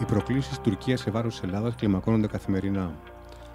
Οι 0.00 0.04
προκλήσεις 0.04 0.56
τη 0.56 0.62
Τουρκίας 0.62 1.00
σε 1.00 1.10
βάρος 1.10 1.40
της 1.40 1.48
Ελλάδας 1.48 1.74
κλιμακώνονται 1.74 2.26
καθημερινά. 2.26 2.94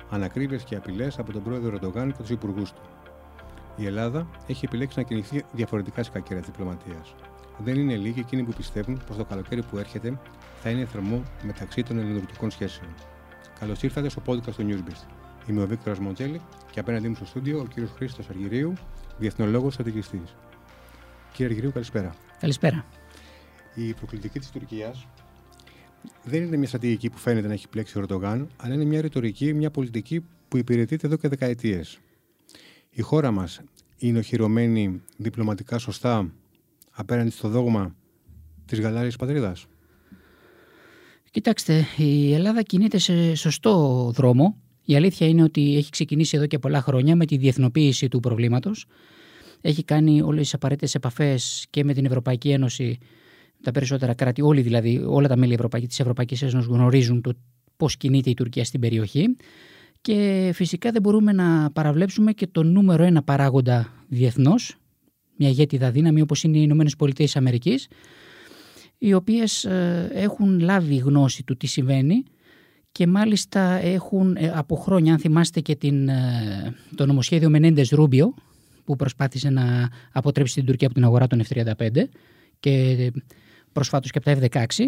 Ανακρίβειες 0.10 0.64
και 0.64 0.76
απειλές 0.76 1.20
από 1.20 1.32
τον 1.32 1.44
πρόεδρο 1.44 1.76
Ερντογάν 1.76 2.12
και 2.12 2.18
τους 2.22 2.30
υπουργούς 2.30 2.72
του. 2.72 2.82
Η 3.76 3.86
Ελλάδα 3.86 4.28
έχει 4.48 4.66
επιλέξει 4.66 5.00
να 5.00 5.04
κινηθεί 5.04 5.44
διαφορετικά 5.52 6.04
σε 6.04 6.12
κακέρα 6.12 6.40
διπλωματίας. 6.40 7.16
Δεν 7.58 7.76
είναι 7.76 7.96
λίγοι 7.96 8.20
εκείνοι 8.20 8.44
που 8.44 8.54
πιστεύουν 8.54 9.02
πως 9.08 9.18
το 9.18 9.26
καλοκαίρι 9.26 9.64
που 9.64 9.78
έρχεται 9.78 10.20
θα 10.62 10.70
είναι 10.70 10.86
θερμό 10.86 11.24
μεταξύ 11.44 11.84
των 11.84 11.98
ελληνοτουρκικών 11.98 12.52
σχέσεων. 12.52 12.90
Καλώς 13.60 13.84
ήρθατε 13.84 14.10
στο 14.10 14.22
podcast 14.26 14.54
του 14.56 14.68
Newsbeast. 14.70 15.06
Είμαι 15.48 15.62
ο 15.62 15.68
Βίκτορας 15.68 16.00
Μοντζέλη 16.00 16.42
και 16.72 16.80
απέναντί 16.80 17.08
μου 17.08 17.16
στο 17.16 17.26
στούντιο 17.26 17.60
ο 17.60 17.66
κύριος 17.66 17.92
Χρήστος 17.96 18.30
Αργυρίου, 18.30 18.74
διεθνολόγος 19.18 19.74
στρατηγιστή. 19.74 20.22
Κύριε 21.32 21.52
Αργυρίου, 21.52 21.72
καλησπέρα. 21.72 22.14
Καλησπέρα. 22.40 22.86
Η 23.76 23.94
προκλητική 23.94 24.40
της 24.40 24.50
Τουρκίας 24.50 25.08
δεν 26.24 26.44
είναι 26.44 26.58
μια 26.58 26.68
στρατηγική 26.68 27.10
που 27.10 27.18
φαίνεται 27.18 27.48
να 27.48 27.54
έχει 27.54 27.68
πλέξει 27.68 27.98
ο 27.98 28.02
Ερντογάν, 28.02 28.48
αλλά 28.58 28.74
είναι 28.74 28.86
μια 28.86 29.02
ρητορική, 29.02 29.54
μια 29.54 29.72
πολιτική 29.72 30.26
που 30.48 30.58
υπηρετείται 30.58 31.08
εδώ 31.08 31.18
και 31.18 31.28
δεκαετίες. 31.28 32.00
Η 32.90 33.02
χώρα 33.02 33.32
μας 33.32 33.62
είναι 33.98 34.20
οχυρωμένη 34.20 35.02
διπλωματικά 35.18 35.78
σωστά 35.78 36.32
απέναντι 36.92 37.30
στο 37.30 37.48
δόγμα 37.48 37.96
της 38.66 38.80
γαλάζιας 38.80 39.16
πατρίδας; 39.16 39.68
Κοιτάξτε, 41.32 41.86
η 41.98 42.34
Ελλάδα 42.34 42.62
κινείται 42.62 42.98
σε 42.98 43.36
σωστό 43.36 44.12
δρόμο. 44.16 44.58
Η 44.86 44.96
αλήθεια 44.96 45.28
είναι 45.28 45.44
ότι 45.44 45.76
έχει 45.78 45.92
ξεκινήσει 45.92 46.38
εδώ 46.38 46.46
και 46.46 46.60
πολλά 46.60 46.82
χρόνια 46.82 47.16
με 47.16 47.26
τη 47.26 47.38
διεθνοποίηση 47.38 48.08
του 48.08 48.20
προβλήματος. 48.20 48.86
Έχει 49.62 49.84
κάνει 49.84 50.22
όλες 50.22 50.42
τις 50.42 50.54
απαραίτητες 50.54 50.96
επαφές 50.96 51.66
και 51.70 51.84
με 51.84 51.94
την 51.94 52.06
Ευρωπαϊκή 52.06 52.50
Ένωση 52.50 52.98
τα 53.66 53.72
περισσότερα 53.72 54.14
κράτη, 54.14 54.42
όλοι 54.42 54.62
δηλαδή, 54.62 55.04
όλα 55.08 55.28
τα 55.28 55.38
μέλη 55.38 55.54
Ευρωπαϊκή, 55.54 55.88
της 55.88 56.00
Ευρωπαϊκής 56.00 56.42
Ένωσης 56.42 56.66
γνωρίζουν 56.66 57.22
το 57.22 57.34
πώς 57.78 57.98
κινείται 57.98 58.30
η 58.30 58.34
Τουρκία 58.34 58.66
στην 58.66 58.80
περιοχή 58.80 59.36
και 60.02 60.52
φυσικά 60.54 60.92
δεν 60.92 61.02
μπορούμε 61.02 61.32
να 61.32 61.72
παραβλέψουμε 61.72 62.32
και 62.32 62.48
το 62.48 62.64
νούμερο 62.64 63.04
ένα 63.04 63.24
παράγοντα 63.24 63.94
διεθνώς, 64.08 64.78
μια 65.38 65.50
ηγέτιδα 65.50 65.92
δύναμη 65.92 66.22
όπως 66.22 66.44
είναι 66.44 66.58
οι 66.58 66.62
Ηνωμένες 66.64 66.96
Πολιτείες 66.96 67.36
Αμερικής, 67.36 67.88
οι 68.98 69.14
οποίες 69.14 69.66
ε, 69.66 70.10
έχουν 70.14 70.60
λάβει 70.60 70.96
γνώση 70.96 71.44
του 71.44 71.58
τι 71.58 71.68
συμβαίνει 71.68 72.24
και 72.92 73.08
μάλιστα 73.08 73.62
έχουν 73.62 74.36
ε, 74.36 74.52
από 74.56 74.76
χρόνια, 74.76 75.14
αν 75.14 75.20
θυμάστε 75.20 75.60
και 75.60 75.76
την, 75.76 76.10
ε, 76.10 76.76
το 76.96 77.06
νομοσχέδιο 77.06 77.50
Μενέντες 77.50 77.90
Ρούμπιο, 77.90 78.34
που 78.84 78.96
προσπάθησε 78.96 79.50
να 79.50 79.90
αποτρέψει 80.12 80.54
την 80.54 80.66
Τουρκία 80.66 80.88
από 80.88 80.96
την 80.96 81.06
αγορά 81.06 81.28
των 81.28 81.42
F-35 81.50 82.04
και 82.60 83.12
προσφάτως 83.76 84.12
και 84.12 84.20
από 84.24 84.50
τα 84.50 84.66
F-16 84.68 84.84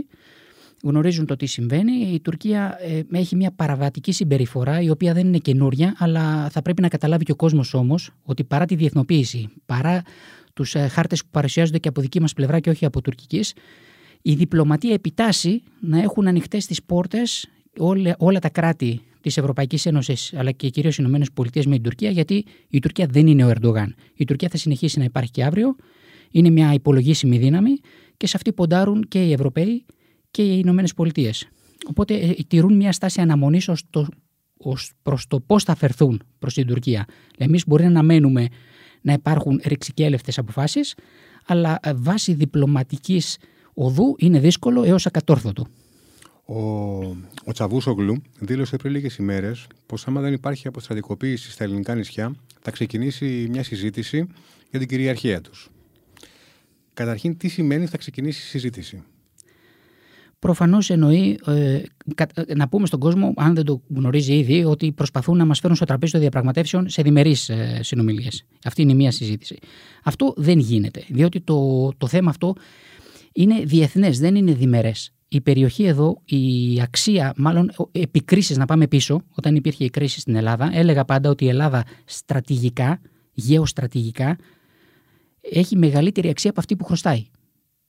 γνωρίζουν 0.84 1.26
το 1.26 1.36
τι 1.36 1.46
συμβαίνει. 1.46 1.92
Η 1.92 2.20
Τουρκία 2.20 2.78
ε, 2.82 3.02
έχει 3.18 3.36
μια 3.36 3.52
παραβατική 3.52 4.12
συμπεριφορά 4.12 4.82
η 4.82 4.90
οποία 4.90 5.14
δεν 5.14 5.28
είναι 5.28 5.38
καινούρια 5.38 5.96
αλλά 5.98 6.50
θα 6.50 6.62
πρέπει 6.62 6.82
να 6.82 6.88
καταλάβει 6.88 7.24
και 7.24 7.32
ο 7.32 7.36
κόσμος 7.36 7.74
όμως 7.74 8.12
ότι 8.24 8.44
παρά 8.44 8.66
τη 8.66 8.76
διεθνοποίηση, 8.76 9.50
παρά 9.66 10.02
τους 10.54 10.76
ε, 10.76 10.88
χάρτες 10.88 11.22
που 11.22 11.30
παρουσιάζονται 11.32 11.78
και 11.78 11.88
από 11.88 12.02
δική 12.02 12.22
μας 12.22 12.34
πλευρά 12.34 12.60
και 12.60 12.70
όχι 12.70 12.86
από 12.86 13.02
τουρκικής 13.02 13.54
η 14.22 14.34
διπλωματία 14.34 14.94
επιτάσσει 14.94 15.62
να 15.80 16.00
έχουν 16.02 16.28
ανοιχτές 16.28 16.66
τις 16.66 16.84
πόρτες 16.84 17.50
όλα, 17.78 18.16
όλα 18.20 18.40
τα 18.40 18.50
κράτη 18.50 19.02
της 19.22 19.38
Ευρωπαϊκής 19.38 19.86
Ένωσης 19.86 20.34
αλλά 20.36 20.52
και 20.52 20.70
κυρίως 20.70 20.94
οι 20.94 20.98
Ηνωμένες 21.02 21.32
Πολιτείες 21.32 21.66
με 21.66 21.74
την 21.74 21.84
Τουρκία 21.84 22.10
γιατί 22.10 22.46
η 22.70 22.80
Τουρκία 22.80 23.08
δεν 23.10 23.28
είναι 23.28 23.46
ο 23.46 23.50
Ερντογάν. 23.50 23.96
Η 24.16 24.26
Τουρκία 24.26 24.50
θα 24.50 24.58
συνεχίσει 24.58 25.00
να 25.00 25.04
υπάρχει 25.04 25.32
και 25.32 25.44
αύριο. 25.44 25.76
Είναι 26.32 26.50
μια 26.50 26.74
υπολογίσιμη 26.74 27.38
δύναμη 27.38 27.80
και 28.18 28.28
σε 28.28 28.34
αυτή 28.36 28.54
ποντάρουν 28.54 29.06
και 29.08 29.24
οι 29.24 29.32
Ευρωπαίοι 29.32 29.86
και 30.32 30.42
οι 30.42 30.60
Ηνωμένες 30.64 30.94
Πολιτείες. 30.94 31.48
Οπότε 31.90 32.14
ε, 32.14 32.34
τηρούν 32.48 32.76
μια 32.76 32.92
στάση 32.92 33.22
αναμονής 33.22 33.68
ως 33.68 33.84
προς 35.02 35.28
το 35.28 35.40
πώς 35.40 35.64
θα 35.64 35.76
φερθούν 35.76 36.22
προς 36.40 36.54
την 36.54 36.68
Τουρκία. 36.68 37.06
Εμείς 37.38 37.68
μπορεί 37.68 37.84
να 37.84 37.90
αναμένουμε 37.90 38.48
να 39.02 39.14
υπάρχουν 39.14 39.62
ρηξικέλευτες 39.64 40.38
αποφάσεις, 40.38 40.96
αλλά 41.46 41.80
ε, 41.82 41.92
βάσει 41.96 42.34
διπλωματικής 42.34 43.38
οδού 43.74 44.16
είναι 44.18 44.40
δύσκολο 44.40 44.84
έως 44.84 45.06
ακατόρθωτο. 45.06 45.68
Ο, 46.46 46.60
ο 47.46 47.52
Τσαβούσογλου 47.54 48.22
δήλωσε 48.40 48.76
πριν 48.76 48.94
λίγες 48.94 49.16
ημέρες 49.16 49.68
πως 49.86 50.08
άμα 50.08 50.22
δεν 50.22 50.34
υπάρχει 50.34 50.68
αποστρατικοποίηση 50.68 51.52
στα 51.52 51.64
ελληνικά 51.64 51.96
νησιά, 51.96 52.36
θα 52.62 52.72
ξεκινήσει 52.72 53.48
μια 53.50 53.64
συζήτηση 53.64 54.28
για 54.70 54.80
την 54.80 54.88
κυριαρχία 54.88 55.42
τους. 55.42 55.70
Καταρχήν, 56.98 57.38
τι 57.38 57.48
σημαίνει 57.48 57.86
θα 57.86 57.98
ξεκινήσει 57.98 58.42
η 58.42 58.46
συζήτηση. 58.50 59.04
Προφανώς 60.40 60.90
εννοεί 60.90 61.40
ε, 61.46 61.82
να 62.56 62.68
πούμε 62.68 62.86
στον 62.86 63.00
κόσμο, 63.00 63.34
αν 63.36 63.56
δεν 63.56 63.66
το 63.66 63.82
γνωρίζει 63.90 64.38
ήδη, 64.38 64.64
ότι 64.64 64.92
προσπαθούν 64.92 65.38
να 65.38 65.46
μας 65.46 65.60
φέρουν 65.60 65.76
στο 65.76 65.86
τραπέζι 65.86 66.12
των 66.12 66.22
διαπραγματεύσεων 66.22 66.90
σε 66.90 67.02
διμερείς 67.02 67.50
ε, 67.50 67.80
συνομιλίες. 67.84 68.46
Αυτή 68.64 68.82
είναι 68.82 68.94
μία 68.94 69.12
συζήτηση. 69.12 69.58
Αυτό 70.04 70.34
δεν 70.38 70.60
γίνεται, 70.60 71.04
διότι 71.08 71.42
το, 71.42 71.90
το 71.98 72.08
θέμα 72.08 72.30
αυτό 72.30 72.56
είναι 73.34 73.60
διεθνές, 73.64 74.20
δεν 74.20 74.36
είναι 74.36 74.54
διμερές. 74.54 75.12
Η 75.28 75.42
περιοχή 75.42 75.84
εδώ, 75.84 76.22
η 76.26 76.82
αξία, 76.82 77.34
μάλλον 77.38 77.72
επικρίσεις 77.92 78.58
να 78.58 78.66
πάμε 78.66 78.88
πίσω, 78.88 79.22
όταν 79.32 79.56
υπήρχε 79.56 79.84
η 79.84 79.90
κρίση 79.90 80.20
στην 80.20 80.36
Ελλάδα, 80.36 80.70
έλεγα 80.74 81.06
πάντα 81.06 81.30
ότι 81.30 81.46
η 81.46 81.48
Ελλάδα 81.48 81.84
στρατηγικά, 82.06 83.02
γεωστρατηγικά, 83.34 84.38
έχει 85.52 85.78
μεγαλύτερη 85.78 86.30
αξία 86.30 86.50
από 86.50 86.60
αυτή 86.60 86.76
που 86.76 86.84
χρωστάει. 86.84 87.26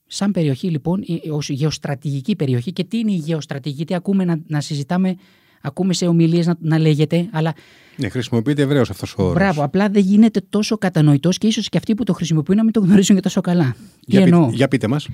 Σαν 0.06 0.30
περιοχή 0.30 0.70
λοιπόν, 0.70 1.04
ως 1.30 1.48
γεωστρατηγική 1.48 2.36
περιοχή 2.36 2.72
και 2.72 2.84
τι 2.84 2.98
είναι 2.98 3.12
η 3.12 3.14
γεωστρατηγική, 3.14 3.84
τι 3.84 3.94
ακούμε 3.94 4.24
να, 4.24 4.40
να 4.46 4.60
συζητάμε, 4.60 5.14
ακούμε 5.60 5.92
σε 5.92 6.06
ομιλίες 6.06 6.46
να, 6.46 6.56
να 6.60 6.78
λέγεται, 6.78 7.28
αλλά... 7.32 7.54
Ναι, 7.96 8.08
χρησιμοποιείται 8.08 8.62
ευρέως 8.62 8.90
αυτός 8.90 9.14
ο 9.18 9.22
όρος. 9.22 9.34
Μπράβο, 9.34 9.62
απλά 9.62 9.88
δεν 9.88 10.02
γίνεται 10.02 10.40
τόσο 10.48 10.78
κατανοητός 10.78 11.38
και 11.38 11.46
ίσως 11.46 11.68
και 11.68 11.76
αυτοί 11.76 11.94
που 11.94 12.04
το 12.04 12.12
χρησιμοποιούν 12.12 12.56
να 12.56 12.64
μην 12.64 12.72
το 12.72 12.80
γνωρίζουν 12.80 13.16
και 13.16 13.22
τόσο 13.22 13.40
καλά. 13.40 13.76
Για, 14.00 14.20
τι 14.20 14.24
εννοώ; 14.24 14.50
για 14.52 14.68
πείτε 14.68 14.86
μας. 14.86 15.08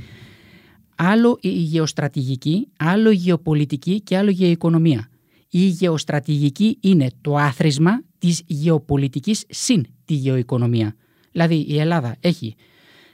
Άλλο 0.95 1.39
η 1.41 1.49
γεωστρατηγική, 1.49 2.69
άλλο 2.77 3.11
η 3.11 3.15
γεωπολιτική 3.15 4.01
και 4.01 4.17
άλλο 4.17 4.31
η 4.31 4.33
γεωοικονομία. 4.33 5.09
Η 5.49 5.67
γεωστρατηγική 5.67 6.79
είναι 6.81 7.09
το 7.21 7.37
άθροισμα 7.37 8.03
της 8.19 8.43
γεωπολιτικής 8.47 9.45
συν 9.49 9.85
τη 10.05 10.15
γεωοικονομία. 10.15 10.95
Δηλαδή 11.35 11.65
η 11.69 11.79
Ελλάδα 11.79 12.17
έχει 12.21 12.55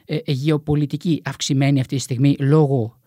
ε, 0.05 0.17
ε, 0.17 0.33
γεωπολιτική 0.33 1.23
αυξημένη 1.25 1.81
αυτή 1.81 1.97
τη 1.97 2.03
στιγμή 2.03 2.37
λόγω 2.39 2.99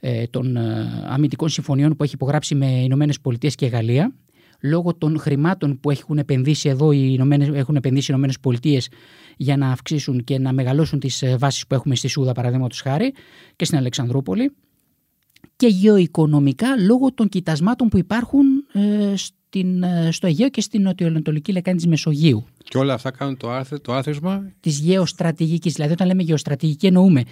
ε, 0.00 0.26
των 0.26 0.56
ε, 0.56 1.04
αμυντικών 1.08 1.48
συμφωνιών 1.48 1.96
που 1.96 2.02
έχει 2.02 2.14
υπογράψει 2.14 2.54
με 2.54 2.66
Ηνωμένες 2.66 3.20
Πολιτείες 3.20 3.54
και 3.54 3.66
Γαλλία, 3.66 4.14
λόγω 4.60 4.94
των 4.94 5.18
χρημάτων 5.18 5.80
που 5.80 5.90
έχουν 5.90 6.18
επενδύσει 6.18 6.68
εδώ 6.68 6.92
οι 6.92 7.10
Ηνωμένες, 7.12 7.48
έχουν 7.48 7.76
επενδύσει 7.76 8.04
οι 8.04 8.08
Ηνωμένες 8.10 8.40
Πολιτείες 8.40 8.88
για 9.36 9.56
να 9.56 9.70
αυξήσουν 9.70 10.24
και 10.24 10.38
να 10.38 10.52
μεγαλώσουν 10.52 10.98
τις 10.98 11.24
βάσεις 11.38 11.66
που 11.66 11.74
έχουμε 11.74 11.94
στη 11.94 12.08
Σούδα 12.08 12.32
παραδείγματος 12.32 12.80
χάρη 12.80 13.14
και 13.56 13.64
στην 13.64 13.78
Αλεξανδρούπολη. 13.78 14.52
Και 15.56 15.66
γεωοικονομικά 15.66 16.76
λόγω 16.76 17.12
των 17.12 17.28
κοιτασμάτων 17.28 17.88
που 17.88 17.98
υπάρχουν 17.98 18.46
ε, 18.72 19.14
στην, 19.50 19.84
στο 20.10 20.26
Αιγαίο 20.26 20.48
και 20.48 20.60
στην 20.60 20.82
νοτιοανατολική 20.82 21.52
λεκάνη 21.52 21.76
της 21.76 21.86
Μεσογείου. 21.86 22.44
Και 22.64 22.78
όλα 22.78 22.94
αυτά 22.94 23.10
κάνουν 23.10 23.36
το, 23.36 23.50
άρθρο, 23.50 23.80
το 23.80 23.92
άθροισμα 23.92 24.52
της 24.60 24.78
γεωστρατηγικής. 24.78 25.72
Δηλαδή, 25.72 25.92
όταν 25.92 26.06
λέμε 26.06 26.22
γεωστρατηγική, 26.22 26.86
εννοούμε 26.86 27.22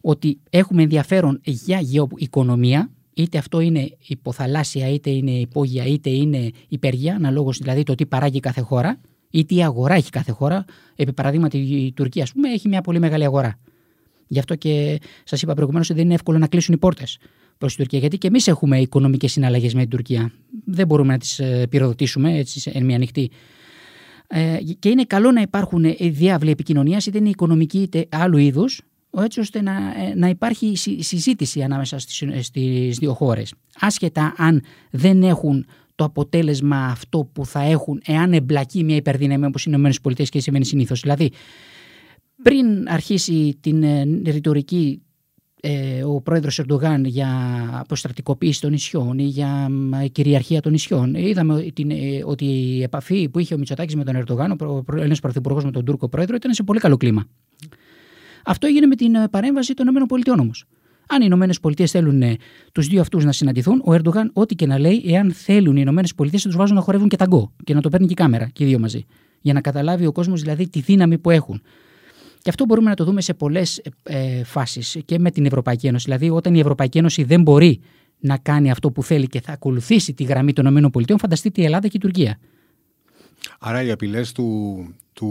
ότι 0.00 0.38
έχουμε 0.50 0.82
ενδιαφέρον 0.82 1.40
για 1.42 1.80
γεωοικονομία, 1.80 2.90
είτε 3.14 3.38
αυτό 3.38 3.60
είναι 3.60 3.96
υποθαλάσσια, 4.06 4.88
είτε 4.88 5.10
είναι 5.10 5.30
υπόγεια, 5.30 5.84
είτε 5.84 6.10
είναι 6.10 6.50
υπεργεια, 6.68 7.14
αναλόγως 7.14 7.58
δηλαδή 7.58 7.82
το 7.82 7.94
τι 7.94 8.06
παράγει 8.06 8.40
κάθε 8.40 8.60
χώρα 8.60 9.00
ή 9.30 9.44
τι 9.44 9.64
αγορά 9.64 9.94
έχει 9.94 10.10
κάθε 10.10 10.32
χώρα. 10.32 10.64
Επί 10.96 11.12
παραδείγματι, 11.12 11.58
η 11.58 11.92
Τουρκία, 11.92 12.22
ας 12.22 12.32
πούμε, 12.32 12.48
έχει 12.48 12.68
μια 12.68 12.80
πολύ 12.80 12.98
μεγάλη 12.98 13.24
αγορά. 13.24 13.58
Γι' 14.26 14.38
αυτό 14.38 14.54
και 14.54 15.00
σας 15.24 15.42
είπα 15.42 15.54
προηγουμένως 15.54 15.86
ότι 15.90 15.98
δεν 15.98 16.06
είναι 16.06 16.14
εύκολο 16.14 16.38
να 16.38 16.46
κλείσουν 16.46 16.74
οι 16.74 16.78
πόρτες 16.78 17.18
προς 17.58 17.74
την 17.74 17.82
Τουρκία. 17.82 17.98
Γιατί 17.98 18.18
και 18.18 18.26
εμείς 18.26 18.46
έχουμε 18.46 18.80
οικονομικές 18.80 19.32
συναλλαγές 19.32 19.74
με 19.74 19.80
την 19.80 19.90
Τουρκία. 19.90 20.32
Δεν 20.64 20.86
μπορούμε 20.86 21.12
να 21.12 21.18
τις 21.18 21.38
ε, 21.38 21.66
πυροδοτήσουμε 21.70 22.38
έτσι 22.38 22.70
εν 22.74 22.84
μια 22.84 22.96
ανοιχτή 22.96 23.30
ε, 24.34 24.58
και 24.78 24.88
είναι 24.88 25.04
καλό 25.04 25.30
να 25.30 25.40
υπάρχουν 25.40 25.84
ε, 25.84 25.94
διάβλοι 25.98 26.50
επικοινωνίας, 26.50 27.06
είτε 27.06 27.18
είναι 27.18 27.28
οικονομική 27.28 27.78
είτε 27.78 28.06
άλλου 28.10 28.36
είδους, 28.38 28.80
έτσι 29.18 29.40
ώστε 29.40 29.62
να, 29.62 29.72
ε, 29.72 30.14
να 30.14 30.28
υπάρχει 30.28 30.76
συζήτηση 30.98 31.62
ανάμεσα 31.62 31.98
στις, 31.98 32.24
στις 32.40 32.98
δύο 32.98 33.14
χώρες. 33.14 33.54
Άσχετα 33.80 34.34
αν 34.36 34.62
δεν 34.90 35.22
έχουν 35.22 35.66
το 35.94 36.04
αποτέλεσμα 36.04 36.86
αυτό 36.86 37.30
που 37.32 37.46
θα 37.46 37.62
έχουν 37.62 38.00
εάν 38.04 38.32
εμπλακεί 38.32 38.84
μια 38.84 38.96
υπερδύναμη 38.96 39.46
όπως 39.46 39.64
είναι 39.64 39.88
οι 39.88 39.92
ΗΠΑ 40.04 40.22
και 40.22 40.40
σημαίνει 40.40 40.64
συνήθως. 40.64 41.00
Δηλαδή, 41.00 41.30
πριν 42.42 42.88
αρχίσει 42.88 43.56
την 43.60 43.84
ρητορική 44.24 45.02
ε, 45.64 46.04
ο 46.04 46.20
πρόεδρος 46.20 46.58
Ερντογάν 46.58 47.04
για 47.04 47.28
αποστρατικοποίηση 47.72 48.60
των 48.60 48.70
νησιών 48.70 49.18
ή 49.18 49.24
για 49.24 49.70
κυριαρχία 50.12 50.60
των 50.60 50.72
νησιών. 50.72 51.14
Είδαμε 51.14 51.62
την, 51.74 51.90
ε, 51.90 51.96
ότι 52.24 52.44
η 52.44 52.82
επαφή 52.82 53.28
που 53.28 53.38
είχε 53.38 53.54
ο 53.54 53.58
Μητσοτάκης 53.58 53.94
με 53.96 54.04
τον 54.04 54.16
Ερντογάν, 54.16 54.50
ο 54.60 54.84
Έλληνας 54.96 55.20
Πρωθυπουργός 55.20 55.64
με 55.64 55.70
τον 55.70 55.84
Τούρκο 55.84 56.08
πρόεδρο, 56.08 56.34
ήταν 56.34 56.54
σε 56.54 56.62
πολύ 56.62 56.80
καλό 56.80 56.96
κλίμα. 56.96 57.24
Αυτό 58.44 58.66
έγινε 58.66 58.86
με 58.86 58.94
την 58.94 59.12
παρέμβαση 59.30 59.74
των 59.74 59.86
ΗΠΑ 59.86 60.32
όμως. 60.40 60.64
Αν 61.08 61.20
οι 61.20 61.24
Ηνωμένες 61.26 61.60
Πολιτείες 61.60 61.90
θέλουν 61.90 62.22
τους 62.72 62.86
δύο 62.86 63.00
αυτούς 63.00 63.24
να 63.24 63.32
συναντηθούν, 63.32 63.82
ο 63.84 63.92
Ερντογάν, 63.92 64.30
ό,τι 64.32 64.54
και 64.54 64.66
να 64.66 64.78
λέει, 64.78 65.02
εάν 65.06 65.32
θέλουν 65.32 65.76
οι 65.76 65.80
Ηνωμένες 65.82 66.14
Πολιτείες, 66.14 66.42
θα 66.42 66.48
τους 66.48 66.56
βάζουν 66.56 66.76
να 66.76 66.82
χορεύουν 66.82 67.08
και 67.08 67.16
ταγκό 67.16 67.52
και 67.64 67.74
να 67.74 67.80
το 67.80 67.88
παίρνει 67.88 68.06
και 68.06 68.12
η 68.12 68.16
κάμερα 68.16 68.48
και 68.52 68.64
οι 68.64 68.66
δύο 68.66 68.78
μαζί. 68.78 69.06
Για 69.40 69.52
να 69.52 69.60
καταλάβει 69.60 70.06
ο 70.06 70.12
κόσμος 70.12 70.40
δηλαδή 70.40 70.68
τη 70.68 70.80
δύναμη 70.80 71.18
που 71.18 71.30
έχουν. 71.30 71.62
Και 72.42 72.50
αυτό 72.50 72.64
μπορούμε 72.64 72.88
να 72.88 72.96
το 72.96 73.04
δούμε 73.04 73.20
σε 73.20 73.34
πολλές 73.34 73.82
ε, 74.02 74.44
φάσεις 74.44 74.98
και 75.04 75.18
με 75.18 75.30
την 75.30 75.46
Ευρωπαϊκή 75.46 75.86
Ένωση. 75.86 76.04
Δηλαδή, 76.04 76.30
όταν 76.30 76.54
η 76.54 76.60
Ευρωπαϊκή 76.60 76.98
Ένωση 76.98 77.24
δεν 77.24 77.42
μπορεί 77.42 77.80
να 78.18 78.36
κάνει 78.36 78.70
αυτό 78.70 78.90
που 78.90 79.02
θέλει 79.02 79.26
και 79.26 79.40
θα 79.40 79.52
ακολουθήσει 79.52 80.12
τη 80.12 80.24
γραμμή 80.24 80.52
των 80.52 80.76
ΗΠΑ, 80.76 81.18
φανταστείτε 81.18 81.60
η 81.60 81.64
Ελλάδα 81.64 81.88
και 81.88 81.96
η 81.96 82.00
Τουρκία. 82.00 82.38
Άρα 83.58 83.82
οι 83.82 83.90
απειλές 83.90 84.32
του, 84.32 84.78
του 85.12 85.30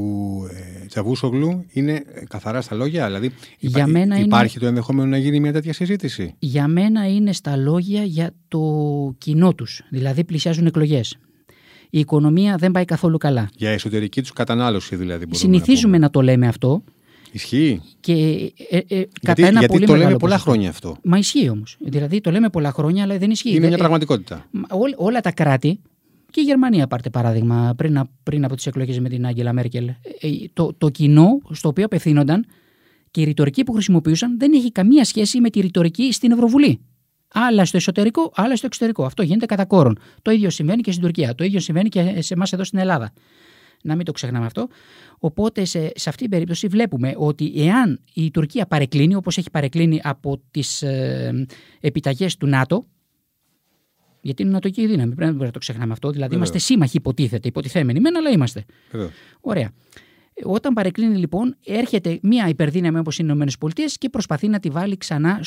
ε, 0.81 0.85
Τσαβούσογλου 0.85 1.65
είναι 1.69 2.03
καθαρά 2.29 2.61
στα 2.61 2.75
λόγια, 2.75 3.05
δηλαδή 3.05 3.31
για 3.59 3.87
μένα 3.87 4.19
υπάρχει 4.19 4.59
το 4.59 4.65
ενδεχόμενο 4.65 5.09
να 5.09 5.17
γίνει 5.17 5.39
μια 5.39 5.51
τέτοια 5.51 5.73
συζήτηση. 5.73 6.35
Για 6.39 6.67
μένα 6.67 7.07
είναι 7.07 7.33
στα 7.33 7.55
λόγια 7.55 8.03
για 8.03 8.33
το 8.47 8.61
κοινό 9.17 9.53
τους, 9.53 9.81
δηλαδή 9.89 10.23
πλησιάζουν 10.23 10.65
εκλογές. 10.65 11.17
Η 11.89 11.99
οικονομία 11.99 12.55
δεν 12.55 12.71
πάει 12.71 12.85
καθόλου 12.85 13.17
καλά. 13.17 13.49
Για 13.55 13.69
εσωτερική 13.69 14.21
τους 14.21 14.33
κατανάλωση 14.33 14.95
δηλαδή. 14.95 15.25
Συνηθίζουμε 15.31 15.97
να, 15.97 16.03
να 16.03 16.09
το 16.09 16.21
λέμε 16.21 16.47
αυτό. 16.47 16.83
Ισχύει. 17.31 17.81
Και, 17.99 18.13
ε, 18.69 18.77
ε, 18.77 18.83
γιατί, 18.87 19.09
κατά 19.21 19.47
ένα 19.47 19.59
γιατί 19.59 19.73
πολύ 19.73 19.85
το 19.85 19.95
λέμε 19.95 20.15
πολλά 20.15 20.37
χρόνια 20.37 20.69
αυτό. 20.69 20.97
Μα 21.03 21.17
ισχύει 21.17 21.49
όμως. 21.49 21.77
Δηλαδή 21.79 22.21
το 22.21 22.31
λέμε 22.31 22.49
πολλά 22.49 22.71
χρόνια, 22.71 23.03
αλλά 23.03 23.17
δεν 23.17 23.31
ισχύει. 23.31 23.55
Είναι 23.55 23.67
μια 23.67 23.77
πραγματικότητα. 23.77 24.49
όλα 24.95 25.21
τα 25.21 25.31
κράτη 25.31 25.79
και 26.31 26.41
η 26.41 26.43
Γερμανία, 26.43 26.87
πάρτε 26.87 27.09
παράδειγμα, 27.09 27.73
πριν, 27.77 28.09
πριν 28.23 28.45
από 28.45 28.55
τις 28.55 28.65
εκλογές 28.65 28.99
με 28.99 29.09
την 29.09 29.25
Άγγελα 29.25 29.53
Μέρκελ. 29.53 29.87
Ε, 29.87 29.95
το, 30.53 30.73
το 30.77 30.89
κοινό 30.89 31.41
στο 31.51 31.69
οποίο 31.69 31.85
απευθύνονταν 31.85 32.45
και 33.11 33.21
η 33.21 33.23
ρητορική 33.23 33.63
που 33.63 33.73
χρησιμοποιούσαν 33.73 34.39
δεν 34.39 34.53
έχει 34.53 34.71
καμία 34.71 35.05
σχέση 35.05 35.39
με 35.39 35.49
τη 35.49 35.59
ρητορική 35.59 36.13
στην 36.13 36.31
Ευρωβουλή. 36.31 36.79
Άλλα 37.33 37.65
στο 37.65 37.77
εσωτερικό, 37.77 38.31
άλλα 38.35 38.55
στο 38.55 38.65
εξωτερικό. 38.65 39.05
Αυτό 39.05 39.23
γίνεται 39.23 39.45
κατά 39.45 39.65
κόρον. 39.65 39.97
Το 40.21 40.31
ίδιο 40.31 40.49
συμβαίνει 40.49 40.81
και 40.81 40.91
στην 40.91 41.03
Τουρκία. 41.03 41.35
Το 41.35 41.43
ίδιο 41.43 41.59
συμβαίνει 41.59 41.89
και 41.89 42.15
σε 42.19 42.33
εμάς 42.33 42.53
εδώ 42.53 42.63
στην 42.63 42.79
Ελλάδα. 42.79 43.13
Να 43.83 43.95
μην 43.95 44.05
το 44.05 44.11
ξεχνάμε 44.11 44.45
αυτό. 44.45 44.67
Οπότε 45.19 45.65
σε, 45.65 45.91
σε 45.95 46.09
αυτή 46.09 46.21
την 46.21 46.29
περίπτωση 46.29 46.67
βλέπουμε 46.67 47.13
ότι 47.17 47.53
εάν 47.55 47.99
η 48.13 48.31
Τουρκία 48.31 48.65
παρεκκλίνει, 48.65 49.15
όπως 49.15 49.37
έχει 49.37 49.49
παρεκκλίνει 49.49 49.99
από 50.03 50.41
τις 50.51 50.81
ε, 50.81 51.45
επιταγές 51.79 52.37
του 52.37 52.47
ΝΑΤΟ, 52.47 52.85
γιατί 54.21 54.41
είναι 54.41 54.51
νατοική 54.51 54.87
δύναμη. 54.87 55.15
Πρέπει 55.15 55.35
να 55.35 55.51
το 55.51 55.59
ξεχνάμε 55.59 55.93
αυτό. 55.93 56.09
Δηλαδή, 56.09 56.35
είμαστε 56.35 56.57
σύμμαχοι, 56.57 56.97
υποτίθεται, 56.97 57.47
υποτιθέμενοι 57.47 57.99
μεν, 57.99 58.17
αλλά 58.17 58.29
είμαστε. 58.29 58.65
Ωραία. 59.41 59.71
Όταν 60.43 60.73
παρεκκλίνει 60.73 61.17
λοιπόν, 61.17 61.55
έρχεται 61.65 62.19
μια 62.21 62.47
υπερδύναμη 62.47 62.97
όπως 62.97 63.17
είναι 63.19 63.33
οι 63.33 63.45
ΗΠΑ 63.59 63.85
και 63.97 64.09
προσπαθεί 64.09 64.47
να 64.47 64.59
τη 64.59 64.69
βάλει 64.69 64.97
ξανά 64.97 65.43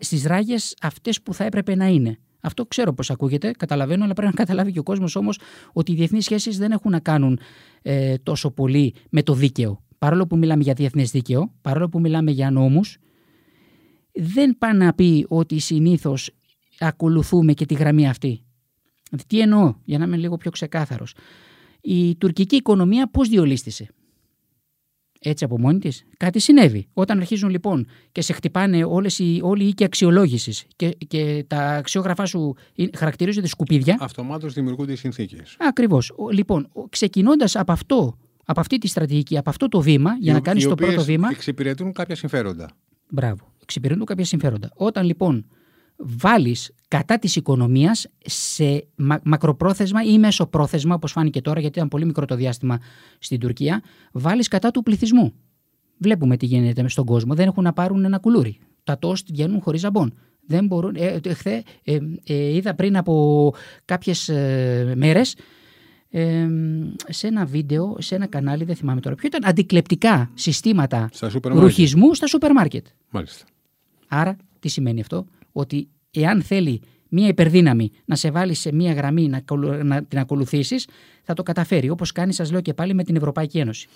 στις 0.00 0.24
ράγες 0.24 0.76
αυτές 0.80 1.22
που 1.22 1.34
θα 1.34 1.44
έπρεπε 1.44 1.74
να 1.74 1.86
είναι. 1.86 2.18
Αυτό 2.44 2.66
ξέρω 2.66 2.94
πώ 2.94 3.12
ακούγεται, 3.12 3.50
καταλαβαίνω, 3.50 4.04
αλλά 4.04 4.12
πρέπει 4.12 4.32
να 4.36 4.44
καταλάβει 4.44 4.72
και 4.72 4.78
ο 4.78 4.82
κόσμος 4.82 5.16
όμως 5.16 5.38
ότι 5.72 5.92
οι 5.92 5.94
διεθνείς 5.94 6.24
σχέσεις 6.24 6.58
δεν 6.58 6.72
έχουν 6.72 6.90
να 6.90 7.00
κάνουν 7.00 7.38
ε, 7.82 8.14
τόσο 8.16 8.50
πολύ 8.50 8.94
με 9.10 9.22
το 9.22 9.34
δίκαιο. 9.34 9.82
Παρόλο 9.98 10.26
που 10.26 10.36
μιλάμε 10.36 10.62
για 10.62 10.74
διεθνές 10.74 11.10
δίκαιο, 11.10 11.52
παρόλο 11.60 11.88
που 11.88 12.00
μιλάμε 12.00 12.30
για 12.30 12.50
νόμους, 12.50 12.98
δεν 14.12 14.58
πάνε 14.58 14.84
να 14.84 14.94
πει 14.94 15.26
ότι 15.28 15.58
συνήθως 15.58 16.30
ακολουθούμε 16.78 17.52
και 17.52 17.66
τη 17.66 17.74
γραμμή 17.74 18.08
αυτή. 18.08 18.44
Τι 19.26 19.40
εννοώ, 19.40 19.74
για 19.84 19.98
να 19.98 20.04
είμαι 20.04 20.16
λίγο 20.16 20.36
πιο 20.36 20.50
ξεκάθαρος. 20.50 21.14
Η 21.80 22.16
τουρκική 22.16 22.56
οικονομία 22.56 23.10
πώς 23.10 23.28
διολίστησε. 23.28 23.88
Έτσι 25.24 25.44
από 25.44 25.58
μόνη 25.58 25.78
της. 25.78 26.04
Κάτι 26.16 26.38
συνέβη. 26.38 26.86
Όταν 26.92 27.18
αρχίζουν 27.18 27.50
λοιπόν 27.50 27.86
και 28.12 28.20
σε 28.20 28.32
χτυπάνε 28.32 28.84
όλες 28.84 29.18
οι, 29.18 29.40
όλοι 29.42 29.64
οι 29.64 29.68
οίκοι 29.68 29.84
αξιολόγησης 29.84 30.64
και, 30.76 30.88
και 31.06 31.44
τα 31.46 31.58
αξιόγραφά 31.58 32.26
σου 32.26 32.54
χαρακτηρίζονται 32.96 33.46
σκουπίδια. 33.46 33.96
Αυτομάτως 34.00 34.52
δημιουργούνται 34.52 34.92
οι 34.92 34.96
συνθήκες. 34.96 35.56
Ακριβώς. 35.58 36.12
Λοιπόν, 36.32 36.68
ξεκινώντας 36.88 37.56
από 37.56 37.72
αυτό, 37.72 38.18
από 38.44 38.60
αυτή 38.60 38.78
τη 38.78 38.88
στρατηγική, 38.88 39.38
από 39.38 39.50
αυτό 39.50 39.68
το 39.68 39.80
βήμα, 39.80 40.16
για 40.20 40.32
να 40.32 40.40
κάνεις 40.40 40.64
το 40.64 40.74
πρώτο 40.74 41.02
βήμα. 41.02 41.28
Εξυπηρετούν 41.30 41.92
κάποια 41.92 42.14
συμφέροντα. 42.14 42.70
Μπράβο. 43.08 43.52
Εξυπηρετούν 43.62 44.04
κάποια 44.04 44.24
συμφέροντα. 44.24 44.70
Όταν 44.74 45.06
λοιπόν 45.06 45.46
βάλεις 45.96 46.72
κατά 46.88 47.18
της 47.18 47.36
οικονομίας 47.36 48.06
σε 48.24 48.86
μακροπρόθεσμα 49.22 50.02
ή 50.02 50.18
μεσοπρόθεσμα, 50.18 50.94
όπως 50.94 51.12
φάνηκε 51.12 51.40
τώρα 51.40 51.60
γιατί 51.60 51.76
ήταν 51.76 51.88
πολύ 51.88 52.04
μικρό 52.04 52.24
το 52.24 52.34
διάστημα 52.34 52.78
στην 53.18 53.40
Τουρκία, 53.40 53.82
βάλεις 54.12 54.48
κατά 54.48 54.70
του 54.70 54.82
πληθυσμού. 54.82 55.32
Βλέπουμε 55.98 56.36
τι 56.36 56.46
γίνεται 56.46 56.88
στον 56.88 57.04
κόσμο. 57.04 57.34
Δεν 57.34 57.46
έχουν 57.46 57.62
να 57.62 57.72
πάρουν 57.72 58.04
ένα 58.04 58.18
κουλούρι. 58.18 58.58
Τα 58.84 58.98
τόστ 58.98 59.26
βγαίνουν 59.30 59.60
χωρίς 59.60 59.80
ζαμπόν. 59.80 60.14
Δεν 60.46 60.66
μπορούν, 60.66 60.94
ε, 60.96 61.20
χθε, 61.32 61.62
ε, 61.84 61.98
ε, 62.24 62.54
είδα 62.54 62.74
πριν 62.74 62.96
από 62.96 63.54
κάποιες 63.84 64.28
ε, 64.28 64.92
μέρες 64.96 65.36
σε 67.08 67.26
ένα 67.26 67.44
βίντεο, 67.44 67.96
σε 67.98 68.14
ένα 68.14 68.26
κανάλι, 68.26 68.64
δεν 68.64 68.76
θυμάμαι 68.76 69.00
τώρα 69.00 69.16
ποιο 69.16 69.26
ήταν, 69.28 69.44
αντικλεπτικά 69.44 70.30
συστήματα 70.34 71.10
ρουχισμού 71.42 72.14
στα 72.14 72.26
σούπερ 72.26 72.52
μάρκετ. 72.52 72.86
Μάλιστα. 73.10 73.44
Άρα, 74.08 74.36
τι 74.58 74.68
σημαίνει 74.68 75.00
αυτό, 75.00 75.26
ότι 75.54 75.88
εάν 76.10 76.42
θέλει 76.42 76.80
μία 77.08 77.28
υπερδύναμη 77.28 77.90
να 78.04 78.16
σε 78.16 78.30
βάλει 78.30 78.54
σε 78.54 78.72
μία 78.72 78.92
γραμμή 78.92 79.28
να, 79.28 79.42
να 79.82 80.04
την 80.04 80.18
ακολουθήσεις, 80.18 80.86
θα 81.22 81.34
το 81.34 81.42
καταφέρει. 81.42 81.90
Όπως 81.90 82.12
κάνει, 82.12 82.32
σας 82.32 82.50
λέω 82.50 82.60
και 82.60 82.74
πάλι, 82.74 82.94
με 82.94 83.04
την 83.04 83.16
Ευρωπαϊκή 83.16 83.58
Ένωση. 83.58 83.88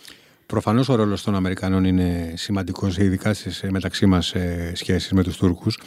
Προφανώς 0.47 0.89
ο 0.89 0.95
ρόλος 0.95 1.23
των 1.23 1.35
Αμερικανών 1.35 1.85
είναι 1.85 2.33
σημαντικός, 2.37 2.99
ειδικά 2.99 3.35
στις 3.35 3.63
ε, 3.63 3.71
μεταξύ 3.71 4.07
μας 4.07 4.35
ε, 4.35 4.73
σχέσεις 4.75 5.13
με 5.13 5.23
τους 5.23 5.37
Τούρκους. 5.37 5.79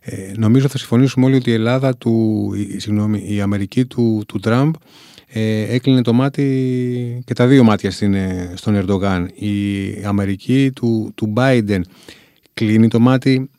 Ε, 0.00 0.32
νομίζω 0.36 0.68
θα 0.68 0.78
συμφωνήσουμε 0.78 1.26
όλοι 1.26 1.34
ότι 1.34 1.50
η 1.50 1.52
Ελλάδα, 1.52 1.96
του, 1.96 2.50
συγγνώμη, 2.76 3.24
η 3.26 3.40
Αμερική 3.40 3.84
του, 3.84 4.22
του 4.28 4.38
Τραμπ 4.38 4.74
ε, 5.26 5.74
έκλεινε 5.74 6.02
το 6.02 6.12
μάτι 6.12 7.22
και 7.24 7.34
τα 7.34 7.46
δύο 7.46 7.64
μάτια 7.64 7.90
στην, 7.90 8.14
ε, 8.14 8.52
στον 8.56 8.74
Ερντογάν. 8.74 9.30
Η 9.34 10.04
Αμερική 10.04 10.70
του, 10.74 11.12
του 11.14 11.32
Biden 11.36 11.80
κλείνει 12.54 12.88
το 12.88 13.00
μάτι 13.00 13.50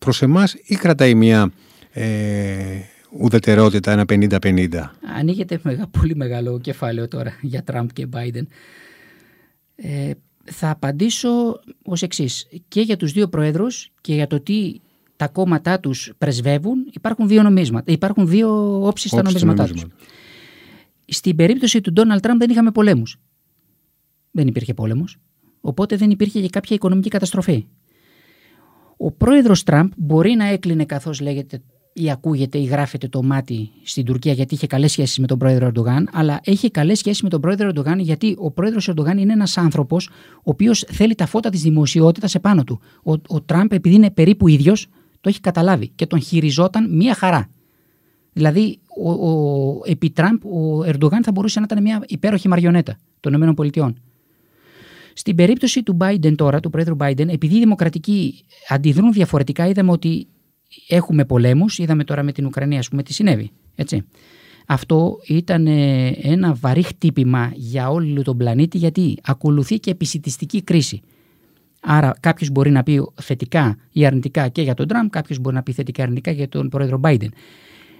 προς 0.00 0.22
εμάς 0.22 0.54
ή 0.54 0.74
κρατάει 0.74 1.14
μια 1.14 1.52
ε, 1.92 2.80
ουδετερότητα, 3.10 3.92
ένα 3.92 4.04
50-50. 4.08 4.68
Ανοίγεται 5.18 5.60
μεγα, 5.62 5.86
πολύ 5.86 6.16
μεγάλο 6.16 6.60
κεφάλαιο 6.60 7.08
τώρα 7.08 7.38
για 7.40 7.62
Τραμπ 7.62 7.88
και 7.92 8.06
Biden. 8.12 8.42
Ε, 9.76 10.10
θα 10.44 10.70
απαντήσω 10.70 11.60
ως 11.82 12.02
εξής. 12.02 12.48
Και 12.68 12.80
για 12.80 12.96
τους 12.96 13.12
δύο 13.12 13.28
προέδρους 13.28 13.92
και 14.00 14.14
για 14.14 14.26
το 14.26 14.40
τι 14.40 14.80
τα 15.16 15.28
κόμματά 15.28 15.80
τους 15.80 16.12
πρεσβεύουν 16.18 16.88
υπάρχουν 16.92 17.28
δύο 17.28 17.42
νομίσματα. 17.42 17.92
Υπάρχουν 17.92 18.28
δύο 18.28 18.80
όψεις 18.86 19.10
στα 19.10 19.22
νομίσματά 19.22 19.66
τους. 19.66 19.84
Στην 21.06 21.36
περίπτωση 21.36 21.80
του 21.80 21.92
Ντόναλτ 21.92 22.22
Τραμπ 22.22 22.38
δεν 22.38 22.50
είχαμε 22.50 22.70
πολέμους. 22.70 23.16
Δεν 24.30 24.46
υπήρχε 24.46 24.74
πόλεμος. 24.74 25.16
Οπότε 25.60 25.96
δεν 25.96 26.10
υπήρχε 26.10 26.40
και 26.40 26.48
κάποια 26.48 26.76
οικονομική 26.76 27.08
καταστροφή. 27.08 27.66
Ο 29.02 29.10
πρόεδρος 29.10 29.62
Τραμπ 29.62 29.90
μπορεί 29.96 30.34
να 30.34 30.44
έκλεινε 30.44 30.84
καθώς 30.84 31.20
λέγεται 31.20 31.62
ή 31.92 32.10
ακούγεται 32.10 32.58
ή 32.58 32.64
γράφεται 32.64 33.08
το 33.08 33.22
μάτι 33.22 33.70
στην 33.82 34.04
Τουρκία 34.04 34.32
γιατί 34.32 34.54
είχε 34.54 34.66
καλές 34.66 34.90
σχέσεις 34.90 35.18
με 35.18 35.26
τον 35.26 35.38
πρόεδρο 35.38 35.66
Ερντογάν, 35.66 36.08
αλλά 36.12 36.40
έχει 36.44 36.70
καλές 36.70 36.98
σχέσεις 36.98 37.22
με 37.22 37.28
τον 37.28 37.40
πρόεδρο 37.40 37.68
Ερντογάν 37.68 37.98
γιατί 37.98 38.34
ο 38.38 38.50
πρόεδρος 38.50 38.88
Ερντογάν 38.88 39.18
είναι 39.18 39.32
ένας 39.32 39.58
άνθρωπος 39.58 40.08
ο 40.36 40.42
οποίος 40.42 40.84
θέλει 40.88 41.14
τα 41.14 41.26
φώτα 41.26 41.50
της 41.50 41.62
δημοσιότητας 41.62 42.34
επάνω 42.34 42.64
του. 42.64 42.80
Ο, 43.02 43.12
ο 43.12 43.40
Τραμπ, 43.40 43.72
επειδή 43.72 43.94
είναι 43.94 44.10
περίπου 44.10 44.48
ίδιος, 44.48 44.86
το 45.20 45.28
έχει 45.28 45.40
καταλάβει 45.40 45.88
και 45.88 46.06
τον 46.06 46.20
χειριζόταν 46.20 46.96
μία 46.96 47.14
χαρά. 47.14 47.48
Δηλαδή, 48.32 48.78
ο, 49.02 49.10
ο, 49.10 49.80
επί 49.84 50.10
Τραμπ, 50.10 50.44
ο 50.44 50.84
Ερντογάν 50.84 51.22
θα 51.22 51.32
μπορούσε 51.32 51.58
να 51.58 51.66
ήταν 51.70 51.82
μια 51.82 52.02
υπέροχη 52.06 52.48
μαριονέτα 52.48 52.96
των 53.20 53.56
ΗΠΑ. 53.58 53.94
Στην 55.12 55.34
περίπτωση 55.34 55.82
του 55.82 55.96
Biden 56.00 56.34
τώρα, 56.36 56.60
του 56.60 56.70
πρόεδρου 56.70 56.96
Biden, 56.98 57.28
επειδή 57.28 57.56
οι 57.56 57.58
δημοκρατικοί 57.58 58.44
αντιδρούν 58.68 59.12
διαφορετικά, 59.12 59.66
είδαμε 59.66 59.90
ότι 59.90 60.26
έχουμε 60.88 61.24
πολέμους, 61.24 61.78
είδαμε 61.78 62.04
τώρα 62.04 62.22
με 62.22 62.32
την 62.32 62.46
Ουκρανία, 62.46 62.78
ας 62.78 62.88
πούμε, 62.88 63.02
τι 63.02 63.12
συνέβη. 63.12 63.50
Έτσι. 63.74 64.04
Αυτό 64.66 65.18
ήταν 65.26 65.66
ε, 65.66 66.08
ένα 66.22 66.54
βαρύ 66.54 66.82
χτύπημα 66.82 67.52
για 67.54 67.90
όλο 67.90 68.22
τον 68.22 68.36
πλανήτη 68.36 68.78
γιατί 68.78 69.18
ακολουθεί 69.22 69.78
και 69.78 69.90
επισητιστική 69.90 70.62
κρίση. 70.62 71.00
Άρα 71.80 72.12
κάποιος 72.20 72.50
μπορεί 72.50 72.70
να 72.70 72.82
πει 72.82 73.06
θετικά 73.22 73.76
ή 73.92 74.06
αρνητικά 74.06 74.48
και 74.48 74.62
για 74.62 74.74
τον 74.74 74.88
Τραμπ, 74.88 75.08
κάποιος 75.10 75.38
μπορεί 75.38 75.54
να 75.54 75.62
πει 75.62 75.72
θετικά 75.72 76.02
ή 76.02 76.04
αρνητικά 76.04 76.30
για 76.30 76.48
τον 76.48 76.68
πρόεδρο 76.68 77.00
Biden. 77.02 77.28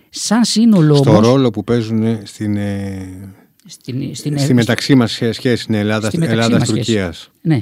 Σαν 0.08 0.44
σύνολο. 0.44 0.94
Στο 0.94 1.20
ρόλο 1.20 1.50
που 1.50 1.64
παίζουν 1.64 2.18
στην, 2.22 2.56
ε, 2.56 3.34
στην, 3.66 4.14
στην, 4.14 4.38
στη 4.38 4.54
μεταξύ 4.54 4.94
μας 4.94 5.12
σχέση 5.12 5.62
στην 5.62 5.74
Ελλάδα, 5.74 6.10
Ελλάδας 6.12 7.30
Ναι. 7.42 7.60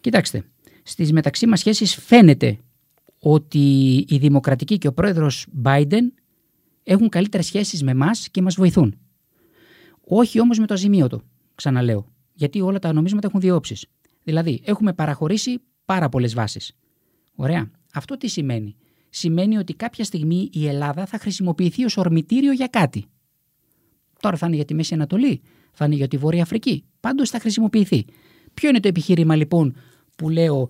Κοιτάξτε, 0.00 0.44
στις 0.82 1.12
μεταξύ 1.12 1.46
μας 1.46 1.58
σχέσεις 1.58 1.94
φαίνεται 1.94 2.58
ότι 3.18 3.94
η 4.08 4.16
Δημοκρατική 4.16 4.78
και 4.78 4.88
ο 4.88 4.92
πρόεδρος 4.92 5.46
Biden 5.64 6.12
έχουν 6.82 7.08
καλύτερες 7.08 7.46
σχέσεις 7.46 7.82
με 7.82 7.90
εμάς 7.90 8.28
και 8.28 8.42
μας 8.42 8.54
βοηθούν. 8.54 8.98
Όχι 10.00 10.40
όμως 10.40 10.58
με 10.58 10.66
το 10.66 10.74
αζημίωτο, 10.74 11.22
ξαναλέω. 11.54 12.12
Γιατί 12.32 12.60
όλα 12.60 12.78
τα 12.78 12.92
νομίσματα 12.92 13.26
έχουν 13.26 13.40
δύο 13.40 13.54
όψεις. 13.54 13.86
Δηλαδή, 14.22 14.60
έχουμε 14.64 14.92
παραχωρήσει 14.92 15.60
πάρα 15.84 16.08
πολλές 16.08 16.34
βάσεις. 16.34 16.76
Ωραία. 17.34 17.70
Αυτό 17.92 18.16
τι 18.16 18.28
σημαίνει; 18.28 18.76
Σημαίνει 19.16 19.56
ότι 19.56 19.74
κάποια 19.74 20.04
στιγμή 20.04 20.50
η 20.52 20.66
Ελλάδα 20.66 21.06
θα 21.06 21.18
χρησιμοποιηθεί 21.18 21.84
ως 21.84 21.96
ορμητήριο 21.96 22.52
για 22.52 22.66
κάτι. 22.66 23.04
Τώρα 24.24 24.36
θα 24.36 24.46
είναι 24.46 24.56
για 24.56 24.64
τη 24.64 24.74
Μέση 24.74 24.94
Ανατολή, 24.94 25.40
θα 25.72 25.84
είναι 25.84 25.94
για 25.94 26.08
τη 26.08 26.16
Βόρεια 26.16 26.42
Αφρική. 26.42 26.84
Πάντως 27.00 27.30
θα 27.30 27.40
χρησιμοποιηθεί. 27.40 28.04
Ποιο 28.54 28.68
είναι 28.68 28.80
το 28.80 28.88
επιχείρημα 28.88 29.36
λοιπόν 29.36 29.76
που 30.16 30.28
λέω 30.28 30.68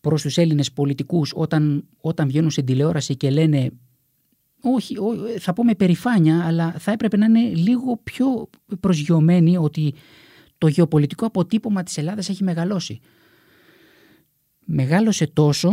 προς 0.00 0.22
τους 0.22 0.36
Έλληνες 0.36 0.72
πολιτικούς 0.72 1.32
όταν, 1.34 1.84
όταν 2.00 2.28
βγαίνουν 2.28 2.50
στην 2.50 2.64
τηλεόραση 2.64 3.16
και 3.16 3.30
λένε 3.30 3.70
όχι, 4.60 4.96
θα 5.38 5.52
πω 5.52 5.64
με 5.64 5.74
περηφάνεια, 5.74 6.46
αλλά 6.46 6.72
θα 6.78 6.92
έπρεπε 6.92 7.16
να 7.16 7.26
είναι 7.26 7.40
λίγο 7.40 7.96
πιο 7.96 8.50
προσγειωμένοι 8.80 9.56
ότι 9.56 9.94
το 10.58 10.66
γεωπολιτικό 10.66 11.26
αποτύπωμα 11.26 11.82
της 11.82 11.98
Ελλάδας 11.98 12.28
έχει 12.28 12.44
μεγαλώσει. 12.44 13.00
Μεγάλωσε 14.64 15.26
τόσο 15.26 15.70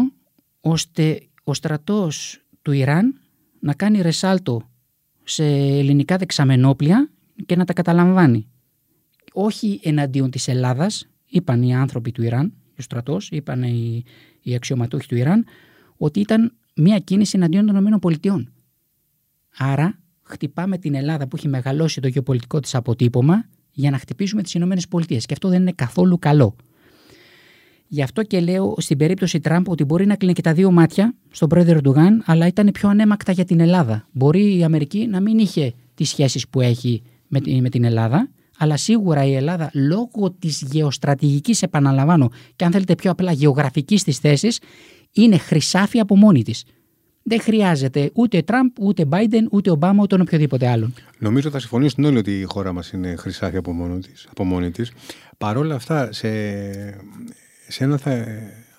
ώστε 0.61 1.27
ο 1.43 1.53
στρατός 1.53 2.41
του 2.61 2.71
Ιράν 2.71 3.19
να 3.59 3.73
κάνει 3.73 4.01
ρεσάλτο 4.01 4.69
σε 5.29 5.45
ελληνικά 5.45 6.17
δεξαμενόπλια 6.17 7.09
και 7.45 7.55
να 7.55 7.65
τα 7.65 7.73
καταλαμβάνει. 7.73 8.47
Όχι 9.33 9.79
εναντίον 9.83 10.29
της 10.29 10.47
Ελλάδας, 10.47 11.07
είπαν 11.25 11.63
οι 11.63 11.75
άνθρωποι 11.75 12.11
του 12.11 12.23
Ιράν, 12.23 12.53
ο 12.79 12.81
στρατός, 12.81 13.29
είπαν 13.31 13.63
οι, 13.63 14.03
οι 14.41 14.55
αξιωματούχοι 14.55 15.07
του 15.07 15.15
Ιράν, 15.15 15.45
ότι 15.97 16.19
ήταν 16.19 16.53
μια 16.75 16.99
κίνηση 16.99 17.37
εναντίον 17.37 17.65
των 17.65 17.85
ΗΠΑ. 17.85 18.43
Άρα 19.57 19.99
χτυπάμε 20.21 20.77
την 20.77 20.95
Ελλάδα 20.95 21.27
που 21.27 21.35
έχει 21.35 21.47
μεγαλώσει 21.47 22.01
το 22.01 22.07
γεωπολιτικό 22.07 22.59
της 22.59 22.75
αποτύπωμα 22.75 23.45
για 23.71 23.91
να 23.91 23.97
χτυπήσουμε 23.97 24.43
τις 24.43 24.53
ΗΠΑ 24.53 25.05
και 25.05 25.33
αυτό 25.33 25.49
δεν 25.49 25.61
είναι 25.61 25.71
καθόλου 25.71 26.19
καλό. 26.19 26.55
Γι' 27.87 28.01
αυτό 28.01 28.23
και 28.23 28.39
λέω 28.39 28.75
στην 28.77 28.97
περίπτωση 28.97 29.39
Τραμπ 29.39 29.69
ότι 29.69 29.83
μπορεί 29.83 30.05
να 30.05 30.15
κλείνει 30.15 30.33
και 30.33 30.41
τα 30.41 30.53
δύο 30.53 30.71
μάτια 30.71 31.13
στον 31.31 31.49
πρόεδρο 31.49 31.73
Ερντογάν, 31.77 32.23
αλλά 32.25 32.47
ήταν 32.47 32.69
πιο 32.73 32.89
ανέμακτα 32.89 33.31
για 33.31 33.45
την 33.45 33.59
Ελλάδα. 33.59 34.07
Μπορεί 34.11 34.57
η 34.57 34.63
Αμερική 34.63 35.07
να 35.07 35.21
μην 35.21 35.37
είχε 35.37 35.73
τις 35.93 36.09
σχέσεις 36.09 36.47
που 36.47 36.61
έχει 36.61 37.01
με 37.59 37.69
την 37.69 37.83
Ελλάδα, 37.83 38.29
αλλά 38.57 38.77
σίγουρα 38.77 39.25
η 39.25 39.33
Ελλάδα 39.33 39.69
λόγω 39.73 40.31
της 40.39 40.63
γεωστρατηγικής, 40.71 41.61
επαναλαμβάνω, 41.61 42.29
και 42.55 42.65
αν 42.65 42.71
θέλετε 42.71 42.95
πιο 42.95 43.11
απλά 43.11 43.31
γεωγραφικής 43.31 44.03
της 44.03 44.17
θέσης, 44.17 44.59
είναι 45.11 45.37
χρυσάφι 45.37 45.99
από 45.99 46.17
μόνη 46.17 46.43
της. 46.43 46.63
Δεν 47.23 47.41
χρειάζεται 47.41 48.11
ούτε 48.13 48.41
Τραμπ, 48.41 48.69
ούτε 48.79 49.05
Biden, 49.09 49.43
ούτε 49.51 49.69
Ομπάμα, 49.69 50.03
ούτε 50.03 50.21
οποιοδήποτε 50.21 50.67
άλλο. 50.67 50.91
Νομίζω 51.17 51.49
θα 51.49 51.59
συμφωνήσουν 51.59 52.03
όλοι 52.03 52.17
ότι 52.17 52.39
η 52.39 52.43
χώρα 52.43 52.73
μας 52.73 52.91
είναι 52.91 53.15
χρυσάφι 53.15 53.57
από, 53.57 53.75
από 54.29 54.43
μόνη 54.43 54.71
της. 54.71 54.91
Παρ' 55.37 55.57
όλα 55.57 55.75
αυτά, 55.75 56.13
σε, 56.13 56.27
σε 57.67 57.83
ένα 57.83 57.97
θα, 57.97 58.25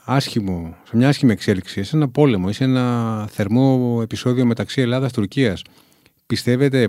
άσχημο, 0.05 0.77
σε 0.85 0.97
μια 0.97 1.09
άσχημη 1.09 1.33
εξέλιξη, 1.33 1.83
σε 1.83 1.97
ένα 1.97 2.09
πόλεμο 2.09 2.47
ή 2.49 2.53
σε 2.53 2.65
ένα 2.65 3.27
θερμό 3.27 3.99
επεισόδιο 4.03 4.47
μεταξύ 4.47 4.81
Ελλάδας-Τουρκίας, 4.81 5.63
πιστεύετε 6.27 6.89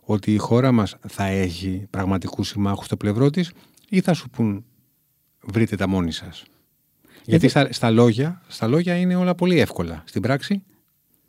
ότι 0.00 0.34
η 0.34 0.36
χώρα 0.36 0.72
μας 0.72 0.96
θα 1.08 1.24
έχει 1.24 1.86
πραγματικούς 1.90 2.48
συμμάχους 2.48 2.86
στο 2.86 2.96
πλευρό 2.96 3.30
της 3.30 3.52
ή 3.88 4.00
θα 4.00 4.12
σου 4.12 4.30
πούν 4.30 4.64
βρείτε 5.40 5.76
τα 5.76 5.86
μόνοι 5.88 6.12
σας. 6.12 6.44
Γιατί 7.24 7.48
στα, 7.48 7.72
στα, 7.72 7.90
λόγια, 7.90 8.42
στα 8.46 8.66
λόγια 8.66 8.96
είναι 8.96 9.14
όλα 9.14 9.34
πολύ 9.34 9.60
εύκολα. 9.60 10.02
Στην 10.06 10.22
πράξη; 10.22 10.62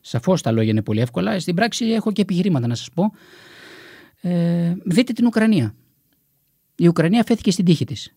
Σαφώς 0.05 0.41
τα 0.41 0.51
λόγια 0.51 0.71
είναι 0.71 0.81
πολύ 0.81 1.01
εύκολα. 1.01 1.39
Στην 1.39 1.55
πράξη 1.55 1.85
έχω 1.85 2.11
και 2.11 2.21
επιχειρήματα 2.21 2.67
να 2.67 2.75
σας 2.75 2.89
πω. 2.93 3.11
Ε, 4.21 4.73
δείτε 4.85 5.13
την 5.13 5.25
Ουκρανία. 5.25 5.75
Η 6.75 6.87
Ουκρανία 6.87 7.23
φέθηκε 7.23 7.51
στην 7.51 7.65
τύχη 7.65 7.85
της. 7.85 8.15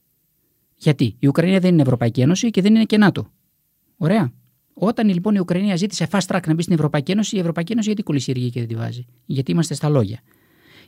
Γιατί; 0.76 1.16
Η 1.18 1.26
Ουκρανία 1.26 1.60
δεν 1.60 1.72
είναι 1.72 1.82
Ευρωπαϊκή 1.82 2.20
Ένωση 2.20 2.50
και 2.50 2.62
δεν 2.62 2.74
είναι 2.74 2.84
και 2.84 2.96
ΝΑΤΟ. 2.96 3.30
Ωραία. 3.96 4.32
Όταν 4.74 5.08
λοιπόν 5.08 5.34
η 5.34 5.38
Ουκρανία 5.38 5.76
ζήτησε 5.76 6.08
fast 6.10 6.26
track 6.26 6.40
να 6.46 6.54
μπει 6.54 6.62
στην 6.62 6.74
Ευρωπαϊκή 6.74 7.12
Ένωση, 7.12 7.36
η 7.36 7.38
Ευρωπαϊκή 7.38 7.72
Ένωση 7.72 7.86
γιατί 7.86 8.02
κολλησιεργεί 8.02 8.50
και 8.50 8.58
δεν 8.58 8.68
τη 8.68 8.74
βάζει; 8.74 9.06
Γιατί 9.26 9.50
είμαστε 9.50 9.74
στα 9.74 9.88
λόγια. 9.88 10.20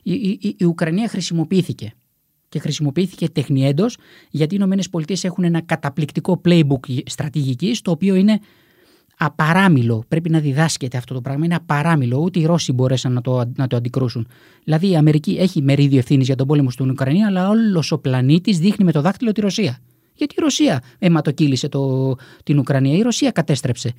Η, 0.03 0.13
η, 0.13 0.55
η 0.57 0.65
Ουκρανία 0.65 1.07
χρησιμοποιήθηκε. 1.07 1.93
Και 2.49 2.59
χρησιμοποιήθηκε 2.59 3.29
τεχνιέντος 3.29 3.97
γιατί 4.29 4.55
οι 4.55 4.59
ΗΠΑ 4.61 5.13
έχουν 5.21 5.43
ένα 5.43 5.61
καταπληκτικό 5.61 6.41
playbook 6.45 7.01
στρατηγικής, 7.05 7.81
το 7.81 7.91
οποίο 7.91 8.15
είναι 8.15 8.39
απαράμιλο. 9.21 10.03
Πρέπει 10.07 10.29
να 10.29 10.39
διδάσκεται 10.39 10.97
αυτό 10.97 11.13
το 11.13 11.21
πράγμα. 11.21 11.45
Είναι 11.45 11.55
απαράμιλο. 11.55 12.17
Ούτε 12.17 12.39
οι 12.39 12.45
Ρώσοι 12.45 12.71
μπορέσαν 12.71 13.13
να 13.13 13.21
το, 13.21 13.51
να 13.55 13.67
το 13.67 13.75
αντικρούσουν. 13.75 14.27
Δηλαδή 14.63 14.89
η 14.89 14.95
Αμερική 14.95 15.37
έχει 15.39 15.61
μερίδιο 15.61 15.97
ευθύνης 15.97 16.25
για 16.25 16.35
τον 16.35 16.47
πόλεμο 16.47 16.69
στην 16.69 16.89
Ουκρανία, 16.89 17.27
αλλά 17.27 17.49
όλος 17.49 17.91
ο 17.91 17.97
πλανήτης 17.97 18.59
δείχνει 18.59 18.85
με 18.85 18.91
το 18.91 19.01
δάχτυλο 19.01 19.31
τη 19.31 19.41
Ρωσία. 19.41 19.77
Γιατί 20.13 20.35
η 20.37 20.41
Ρωσία 20.41 20.81
αιματοκύλησε 20.99 21.69
το, 21.69 22.15
την 22.43 22.59
Ουκρανία. 22.59 22.95
Η 22.95 23.01
Ρωσία 23.01 23.31
κατέστρεψε. 23.31 23.93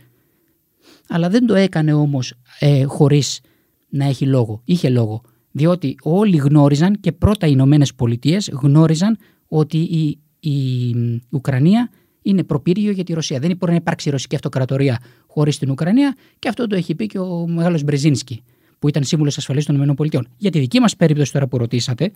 Αλλά 1.08 1.28
δεν 1.28 1.46
το 1.46 1.54
έκανε 1.54 1.92
όμως 1.92 2.34
ε, 2.58 2.84
χωρίς 2.84 3.40
να 3.88 4.04
έχει 4.04 4.26
λόγο. 4.26 4.60
Είχε 4.64 4.88
λόγο. 4.88 5.22
Διότι 5.50 5.94
όλοι 6.02 6.36
γνώριζαν 6.36 7.00
και 7.00 7.12
πρώτα 7.12 7.46
οι 7.46 7.50
Ηνωμένες 7.52 7.94
Πολιτείες 7.94 8.50
γνώριζαν 8.52 9.18
ότι 9.48 9.78
η, 9.78 10.18
η 10.50 10.94
Ουκρανία 11.30 11.90
είναι 12.22 12.44
προπύργιο 12.44 12.90
για 12.90 13.04
τη 13.04 13.12
Ρωσία. 13.12 13.38
Δεν 13.38 13.56
μπορεί 13.56 13.72
να 13.72 13.78
υπάρξει 13.78 14.10
ρωσική 14.10 14.34
αυτοκρατορία 14.34 14.98
χωρίς 15.26 15.58
την 15.58 15.70
Ουκρανία 15.70 16.16
και 16.38 16.48
αυτό 16.48 16.66
το 16.66 16.76
έχει 16.76 16.94
πει 16.94 17.06
και 17.06 17.18
ο 17.18 17.46
μεγάλος 17.46 17.82
Μπρεζίνσκι, 17.82 18.42
που 18.78 18.88
ήταν 18.88 19.04
σύμβουλος 19.04 19.36
ασφαλή 19.36 19.64
των 19.64 19.82
ΗΠΑ. 19.82 20.24
Για 20.36 20.50
τη 20.50 20.58
δική 20.58 20.80
μας 20.80 20.96
περίπτωση 20.96 21.32
τώρα 21.32 21.46
που 21.46 21.58
ρωτήσατε, 21.58 22.10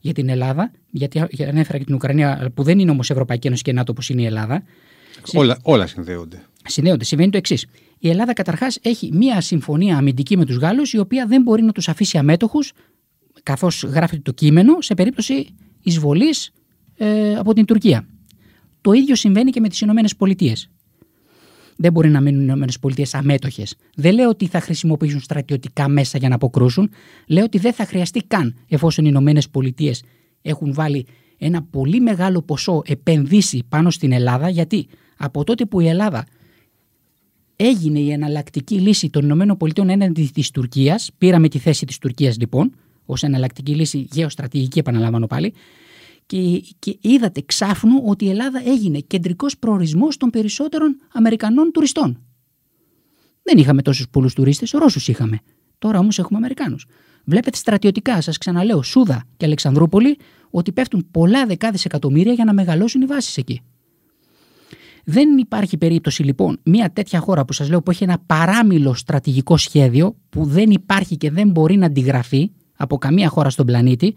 για 0.00 0.12
την 0.12 0.28
Ελλάδα, 0.28 0.72
γιατί 0.90 1.18
ανέφερα 1.20 1.78
και 1.78 1.84
την 1.84 1.94
Ουκρανία, 1.94 2.50
που 2.54 2.62
δεν 2.62 2.78
είναι 2.78 2.90
όμως 2.90 3.10
Ευρωπαϊκή 3.10 3.46
Ένωση 3.46 3.62
και 3.62 3.72
ΝΑΤΟ 3.72 3.92
όπω 3.92 4.00
είναι 4.08 4.22
η 4.22 4.24
Ελλάδα. 4.24 4.62
Όλα, 5.32 5.58
όλα 5.62 5.86
συνδέονται. 5.86 6.42
Συνδέονται. 6.64 7.04
Συμβαίνει 7.04 7.30
το 7.30 7.36
εξής. 7.36 7.66
Η 7.98 8.08
Ελλάδα 8.08 8.32
καταρχάς 8.32 8.78
έχει 8.82 9.10
μία 9.12 9.40
συμφωνία 9.40 9.96
αμυντική 9.96 10.36
με 10.36 10.44
τους 10.44 10.56
Γάλλους, 10.56 10.92
η 10.92 10.98
οποία 10.98 11.26
δεν 11.26 11.42
μπορεί 11.42 11.62
να 11.62 11.72
τους 11.72 11.88
αφήσει 11.88 12.18
αμέτωχους, 12.18 12.72
καθώς 13.42 13.82
γράφεται 13.82 14.22
το 14.22 14.32
κείμενο, 14.32 14.80
σε 14.80 14.94
περίπτωση 14.94 15.54
εισβολής 15.82 16.52
ε, 16.96 17.34
από 17.34 17.52
την 17.52 17.64
Τουρκία. 17.64 18.06
Το 18.80 18.92
ίδιο 18.92 19.14
συμβαίνει 19.14 19.50
και 19.50 19.60
με 19.60 19.68
τις 19.68 19.80
Ηνωμένες 19.80 20.16
Πολιτείες. 20.16 20.70
Δεν 21.76 21.92
μπορεί 21.92 22.08
να 22.08 22.20
μείνουν 22.20 22.40
οι 22.40 22.44
Ηνωμένες 22.46 22.78
Πολιτείες 22.78 23.14
αμέτωχες. 23.14 23.76
Δεν 23.94 24.14
λέω 24.14 24.28
ότι 24.28 24.46
θα 24.46 24.60
χρησιμοποιήσουν 24.60 25.20
στρατιωτικά 25.20 25.88
μέσα 25.88 26.18
για 26.18 26.28
να 26.28 26.34
αποκρούσουν. 26.34 26.90
Λέω 27.26 27.44
ότι 27.44 27.58
δεν 27.58 27.72
θα 27.72 27.84
χρειαστεί 27.84 28.20
καν 28.26 28.54
εφόσον 28.68 29.04
οι 29.04 29.08
Ηνωμένες 29.10 29.48
Πολιτείες 29.48 30.02
έχουν 30.42 30.74
βάλει 30.74 31.06
ένα 31.38 31.62
πολύ 31.62 32.00
μεγάλο 32.00 32.42
ποσό 32.42 32.82
επενδύσει 32.86 33.62
πάνω 33.68 33.90
στην 33.90 34.12
Ελλάδα. 34.12 34.48
Γιατί 34.48 34.86
από 35.16 35.44
τότε 35.44 35.64
που 35.64 35.80
η 35.80 35.88
Ελλάδα 35.88 36.26
έγινε 37.56 37.98
η 37.98 38.10
εναλλακτική 38.10 38.74
λύση 38.74 39.10
των 39.10 39.24
Ηνωμένων 39.24 39.56
Πολιτείων 39.56 39.88
έναντι 39.88 40.30
της 40.34 40.50
Τουρκίας, 40.50 41.10
πήραμε 41.18 41.48
τη 41.48 41.58
θέση 41.58 41.86
της 41.86 41.98
Τουρκίας 41.98 42.38
λοιπόν, 42.38 42.74
ως 43.04 43.22
εναλλακτική 43.22 43.74
λύση 43.74 44.08
γεωστρατηγική, 44.12 44.78
επαναλαμβάνω 44.78 45.26
πάλι, 45.26 45.52
και, 46.30 46.62
και 46.78 46.98
είδατε 47.00 47.42
ξάφνου 47.46 48.02
ότι 48.06 48.24
η 48.24 48.28
Ελλάδα 48.28 48.62
έγινε 48.66 48.98
κεντρικός 48.98 49.58
προορισμός 49.58 50.16
των 50.16 50.30
περισσότερων 50.30 50.96
Αμερικανών 51.12 51.70
τουριστών. 51.72 52.22
Δεν 53.42 53.58
είχαμε 53.58 53.82
τόσους 53.82 54.08
πολλούς 54.08 54.34
τουρίστες, 54.34 54.70
Ρώσους 54.70 55.08
είχαμε. 55.08 55.38
Τώρα 55.78 55.98
όμως 55.98 56.18
έχουμε 56.18 56.38
Αμερικάνους. 56.38 56.86
Βλέπετε 57.24 57.56
στρατιωτικά, 57.56 58.20
σας 58.20 58.38
ξαναλέω, 58.38 58.82
Σούδα 58.82 59.24
και 59.36 59.44
Αλεξανδρούπολη, 59.44 60.18
ότι 60.50 60.72
πέφτουν 60.72 61.06
πολλά 61.10 61.46
δεκάδες 61.46 61.84
εκατομμύρια 61.84 62.32
για 62.32 62.44
να 62.44 62.52
μεγαλώσουν 62.52 63.02
οι 63.02 63.06
βάσεις 63.06 63.36
εκεί. 63.36 63.60
Δεν 65.04 65.38
υπάρχει 65.38 65.76
περίπτωση 65.76 66.22
λοιπόν 66.22 66.60
μια 66.64 66.92
τέτοια 66.92 67.20
χώρα 67.20 67.44
που 67.44 67.52
σας 67.52 67.68
λέω 67.68 67.82
που 67.82 67.90
έχει 67.90 68.04
ένα 68.04 68.18
παράμιλο 68.26 68.94
στρατηγικό 68.94 69.56
σχέδιο 69.56 70.16
που 70.28 70.44
δεν 70.44 70.70
υπάρχει 70.70 71.16
και 71.16 71.30
δεν 71.30 71.50
μπορεί 71.50 71.76
να 71.76 71.86
αντιγραφεί 71.86 72.50
από 72.76 72.98
καμία 72.98 73.28
χώρα 73.28 73.50
στον 73.50 73.66
πλανήτη 73.66 74.14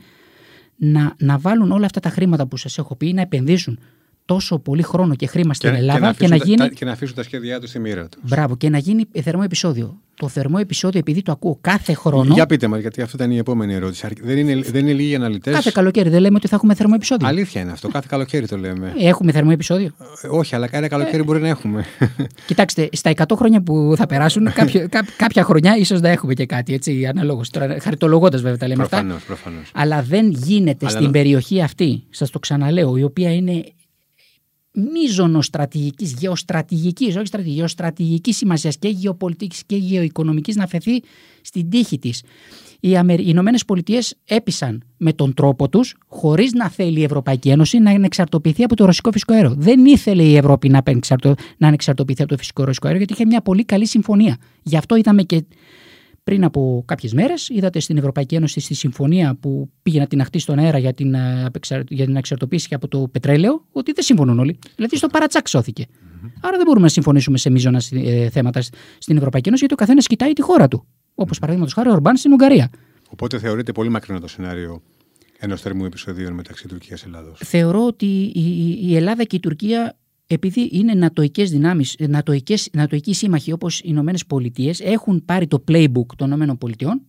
να, 0.83 1.15
να 1.17 1.37
βάλουν 1.37 1.71
όλα 1.71 1.85
αυτά 1.85 1.99
τα 1.99 2.09
χρήματα 2.09 2.45
που 2.45 2.57
σας 2.57 2.77
έχω 2.77 2.95
πει, 2.95 3.13
να 3.13 3.21
επενδύσουν 3.21 3.79
τόσο 4.25 4.59
πολύ 4.59 4.81
χρόνο 4.81 5.15
και 5.15 5.27
χρήμα 5.27 5.53
στην 5.53 5.73
Ελλάδα 5.73 6.13
και 6.13 6.27
να, 6.27 6.35
γίνει. 6.35 6.57
Τα, 6.57 6.67
και 6.67 6.85
να 6.85 6.91
αφήσουν 6.91 7.15
τα 7.15 7.23
σχέδιά 7.23 7.59
τους 7.59 7.69
στη 7.69 7.79
μοίρα 7.79 8.07
τους. 8.07 8.21
Μπράβο, 8.23 8.57
και 8.57 8.69
να 8.69 8.77
γίνει 8.77 9.05
θερμό 9.21 9.41
επεισόδιο. 9.45 9.97
Το 10.15 10.27
θερμό 10.27 10.57
επεισόδιο, 10.59 10.99
επειδή 10.99 11.21
το 11.21 11.31
ακούω 11.31 11.57
κάθε 11.61 11.93
χρόνο. 11.93 12.33
Για 12.33 12.45
πείτε 12.45 12.67
μας, 12.67 12.79
γιατί 12.79 13.01
αυτή 13.01 13.15
ήταν 13.15 13.31
η 13.31 13.37
επόμενη 13.37 13.73
ερώτηση. 13.73 14.07
Δεν 14.21 14.37
είναι, 14.37 14.61
δεν 14.61 14.81
είναι 14.81 14.93
λίγοι 14.93 15.15
αναλυτές. 15.15 15.53
Κάθε 15.53 15.71
καλοκαίρι 15.73 16.09
δεν 16.09 16.21
λέμε 16.21 16.35
ότι 16.37 16.47
θα 16.47 16.55
έχουμε 16.55 16.73
θερμό 16.73 16.93
επεισόδιο. 16.95 17.27
Αλήθεια 17.27 17.61
είναι 17.61 17.71
αυτό. 17.71 17.87
Κάθε 17.87 18.05
καλοκαίρι 18.09 18.47
το 18.47 18.57
λέμε. 18.57 18.93
Έχουμε 18.97 19.31
θερμό 19.31 19.49
επεισόδιο. 19.53 19.91
Ε, 20.21 20.27
όχι, 20.27 20.55
αλλά 20.55 20.67
κάθε 20.67 20.87
καλοκαίρι 20.87 21.21
ε... 21.21 21.23
μπορεί 21.23 21.41
να 21.41 21.47
έχουμε. 21.47 21.85
Κοιτάξτε, 22.47 22.89
στα 22.91 23.11
100 23.15 23.23
χρόνια 23.35 23.61
που 23.61 23.93
θα 23.97 24.05
περάσουν, 24.05 24.51
κάποιο, 24.53 24.87
κά, 24.89 25.05
κάποια 25.17 25.43
χρονιά 25.43 25.75
ίσως 25.77 26.01
να 26.01 26.09
έχουμε 26.09 26.33
και 26.33 26.45
κάτι 26.45 26.73
έτσι 26.73 27.05
αναλόγως. 27.05 27.49
Χαριτολογώντας 27.81 28.41
βέβαια 28.41 28.57
τα 28.57 28.67
λέμε 28.67 28.87
προφανώς, 28.87 29.15
αυτά. 29.15 29.27
Προφανώς. 29.27 29.71
Αλλά 29.73 30.01
δεν 30.01 30.29
γίνεται 30.29 30.85
αλλά 30.85 30.97
στην 30.97 31.11
περιοχή 31.11 31.61
αυτή, 31.61 32.03
σας 32.09 32.29
το 32.29 32.39
ξαναλέω, 32.39 32.97
η 32.97 33.03
οποία 33.03 33.33
είναι 33.33 33.63
μίζωνο 34.73 35.41
στρατηγική, 35.41 36.05
γεωστρατηγικής, 36.19 37.15
όχι 37.15 37.25
στρατηγικής, 37.25 37.59
γεωστρατηγικής 37.59 38.37
σημασίας 38.37 38.77
και 38.77 38.87
γεωπολιτικής 38.87 39.63
και 39.65 39.75
γεωοικονομική 39.75 40.53
να 40.53 40.67
φεθεί 40.67 41.01
στην 41.41 41.69
τύχη 41.69 41.99
της. 41.99 42.23
Οι, 42.79 42.97
Αμε... 42.97 43.13
οι 43.13 43.25
Ηνωμένες 43.27 43.65
Πολιτείες 43.65 44.15
έπεισαν 44.25 44.83
με 44.97 45.13
τον 45.13 45.33
τρόπο 45.33 45.69
τους, 45.69 45.95
χωρίς 46.07 46.53
να 46.53 46.69
θέλει 46.69 46.99
η 46.99 47.03
Ευρωπαϊκή 47.03 47.49
Ένωση 47.49 47.79
να 47.79 47.91
εξαρτοποιηθεί 47.91 48.63
από 48.63 48.75
το 48.75 48.85
ρωσικό 48.85 49.11
φυσικό 49.11 49.33
αέριο. 49.33 49.55
Δεν 49.57 49.85
ήθελε 49.85 50.23
η 50.23 50.35
Ευρώπη 50.35 50.69
να, 50.69 50.83
να 51.57 51.67
εξαρτοποιηθεί 51.67 52.21
από 52.21 52.31
το 52.31 52.37
φυσικό 52.37 52.63
ρωσικό 52.63 52.87
αέριο, 52.87 53.03
γιατί 53.05 53.21
είχε 53.21 53.29
μια 53.29 53.41
πολύ 53.41 53.65
καλή 53.65 53.87
συμφωνία. 53.87 54.37
Γι' 54.63 54.77
αυτό 54.77 54.95
είδαμε 54.95 55.23
και 55.23 55.43
πριν 56.23 56.43
από 56.43 56.83
κάποιες 56.87 57.13
μέρες, 57.13 57.49
είδατε 57.49 57.79
στην 57.79 57.97
Ευρωπαϊκή 57.97 58.35
Ένωση 58.35 58.59
στη 58.59 58.73
συμφωνία 58.73 59.35
που 59.39 59.69
πήγε 59.81 59.99
να 59.99 60.07
την 60.07 60.21
αχτεί 60.21 60.39
στον 60.39 60.59
αέρα 60.59 60.77
για 60.77 60.93
την, 60.93 61.13
ε, 61.13 61.51
για 61.87 62.05
την 62.05 62.15
εξαρτοποίηση 62.15 62.73
από 62.73 62.87
το 62.87 63.07
πετρέλαιο, 63.11 63.65
ότι 63.71 63.91
δεν 63.91 64.03
συμφωνούν 64.03 64.39
όλοι. 64.39 64.59
Δηλαδή 64.75 64.97
στο 64.97 65.07
παρατσάκ 65.07 65.47
σώθηκε. 65.47 65.85
Mm-hmm. 65.87 66.29
Άρα 66.41 66.57
δεν 66.57 66.65
μπορούμε 66.65 66.85
να 66.85 66.91
συμφωνήσουμε 66.91 67.37
σε 67.37 67.49
μείζωνα 67.49 67.81
ε, 67.91 68.29
θέματα 68.29 68.61
στην 68.97 69.17
Ευρωπαϊκή 69.17 69.47
Ένωση, 69.47 69.65
γιατί 69.65 69.73
ο 69.73 69.85
καθένας 69.85 70.07
κοιτάει 70.07 70.33
τη 70.33 70.41
χώρα 70.41 70.67
του. 70.67 70.85
Όπως 71.15 71.39
παραδείγματος 71.39 71.73
χάρη 71.73 71.89
ο 71.89 71.91
Ορμπάν 71.91 72.17
στην 72.17 72.31
Ουγγαρία. 72.31 72.69
Οπότε 73.09 73.39
θεωρείται 73.39 73.71
πολύ 73.71 73.89
μακρινό 73.89 74.19
το 74.19 74.27
σενάριο 74.27 74.81
ενός 75.39 75.61
θερμού 75.61 75.85
επεισοδίου 75.85 76.33
μεταξύ 76.33 76.67
Τουρκίας 76.67 77.01
και 77.01 77.07
Ελλάδος. 77.07 77.39
Θεωρώ 77.43 77.85
ότι 77.85 78.31
η 78.81 78.95
Ελλάδα 78.95 79.23
και 79.23 79.35
η 79.35 79.39
Τουρκία 79.39 79.97
επειδή 80.27 80.69
είναι 80.71 80.93
νατοικές 80.93 81.51
δυνάμεις, 81.51 81.95
νατοικές, 81.99 82.69
νατοικοί 82.73 83.13
σύμμαχοι 83.13 83.51
όπως 83.51 83.79
οι 83.79 83.83
Ηνωμένες 83.87 84.25
Πολιτείες, 84.25 84.79
έχουν 84.79 85.25
πάρει 85.25 85.47
το 85.47 85.63
playbook 85.67 86.15
των 86.17 86.27
Ηνωμένων 86.27 86.57
Πολιτειών, 86.57 87.01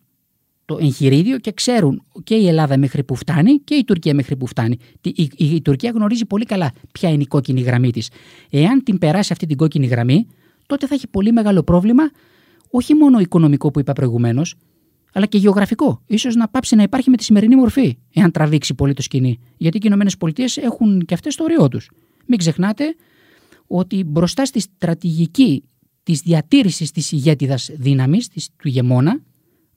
το 0.64 0.78
εγχειρίδιο 0.80 1.38
και 1.38 1.52
ξέρουν 1.52 2.02
και 2.24 2.34
η 2.34 2.48
Ελλάδα 2.48 2.78
μέχρι 2.78 3.04
που 3.04 3.14
φτάνει 3.14 3.58
και 3.58 3.74
η 3.74 3.84
Τουρκία 3.84 4.14
μέχρι 4.14 4.36
που 4.36 4.46
φτάνει. 4.46 4.78
Η, 5.00 5.30
η, 5.36 5.54
η 5.54 5.62
Τουρκία 5.62 5.90
γνωρίζει 5.94 6.26
πολύ 6.26 6.44
καλά 6.44 6.72
ποια 6.92 7.08
είναι 7.08 7.22
η 7.22 7.26
κόκκινη 7.26 7.60
γραμμή 7.60 7.90
της. 7.90 8.10
Εάν 8.50 8.82
την 8.82 8.98
περάσει 8.98 9.32
αυτή 9.32 9.46
την 9.46 9.56
κόκκινη 9.56 9.86
γραμμή, 9.86 10.26
τότε 10.66 10.86
θα 10.86 10.94
έχει 10.94 11.08
πολύ 11.08 11.32
μεγάλο 11.32 11.62
πρόβλημα, 11.62 12.10
όχι 12.70 12.94
μόνο 12.94 13.18
οικονομικό 13.18 13.70
που 13.70 13.80
είπα 13.80 13.92
προηγουμένως, 13.92 14.54
αλλά 15.12 15.26
και 15.26 15.38
γεωγραφικό. 15.38 16.02
σω 16.16 16.28
να 16.30 16.48
πάψει 16.48 16.76
να 16.76 16.82
υπάρχει 16.82 17.10
με 17.10 17.16
τη 17.16 17.24
σημερινή 17.24 17.56
μορφή, 17.56 17.98
εάν 18.14 18.30
τραβήξει 18.30 18.74
πολύ 18.74 18.94
το 18.94 19.02
σκηνή. 19.02 19.38
Γιατί 19.56 19.76
οι 19.76 19.80
Ηνωμένες 19.84 20.16
Πολιτείες 20.16 20.56
έχουν 20.56 21.04
και 21.04 21.14
αυτές 21.14 21.34
το 21.34 21.44
όριό 21.44 21.68
τους. 21.68 21.90
Μην 22.26 22.38
ξεχνάτε 22.38 22.94
ότι 23.66 24.04
μπροστά 24.04 24.44
στη 24.44 24.60
στρατηγική 24.60 25.64
της 26.02 26.20
διατήρησης 26.20 26.90
της 26.90 27.12
ηγέτιδας 27.12 27.70
δύναμης, 27.74 28.28
της, 28.28 28.48
του 28.56 28.68
ηγεμόνα, 28.68 29.20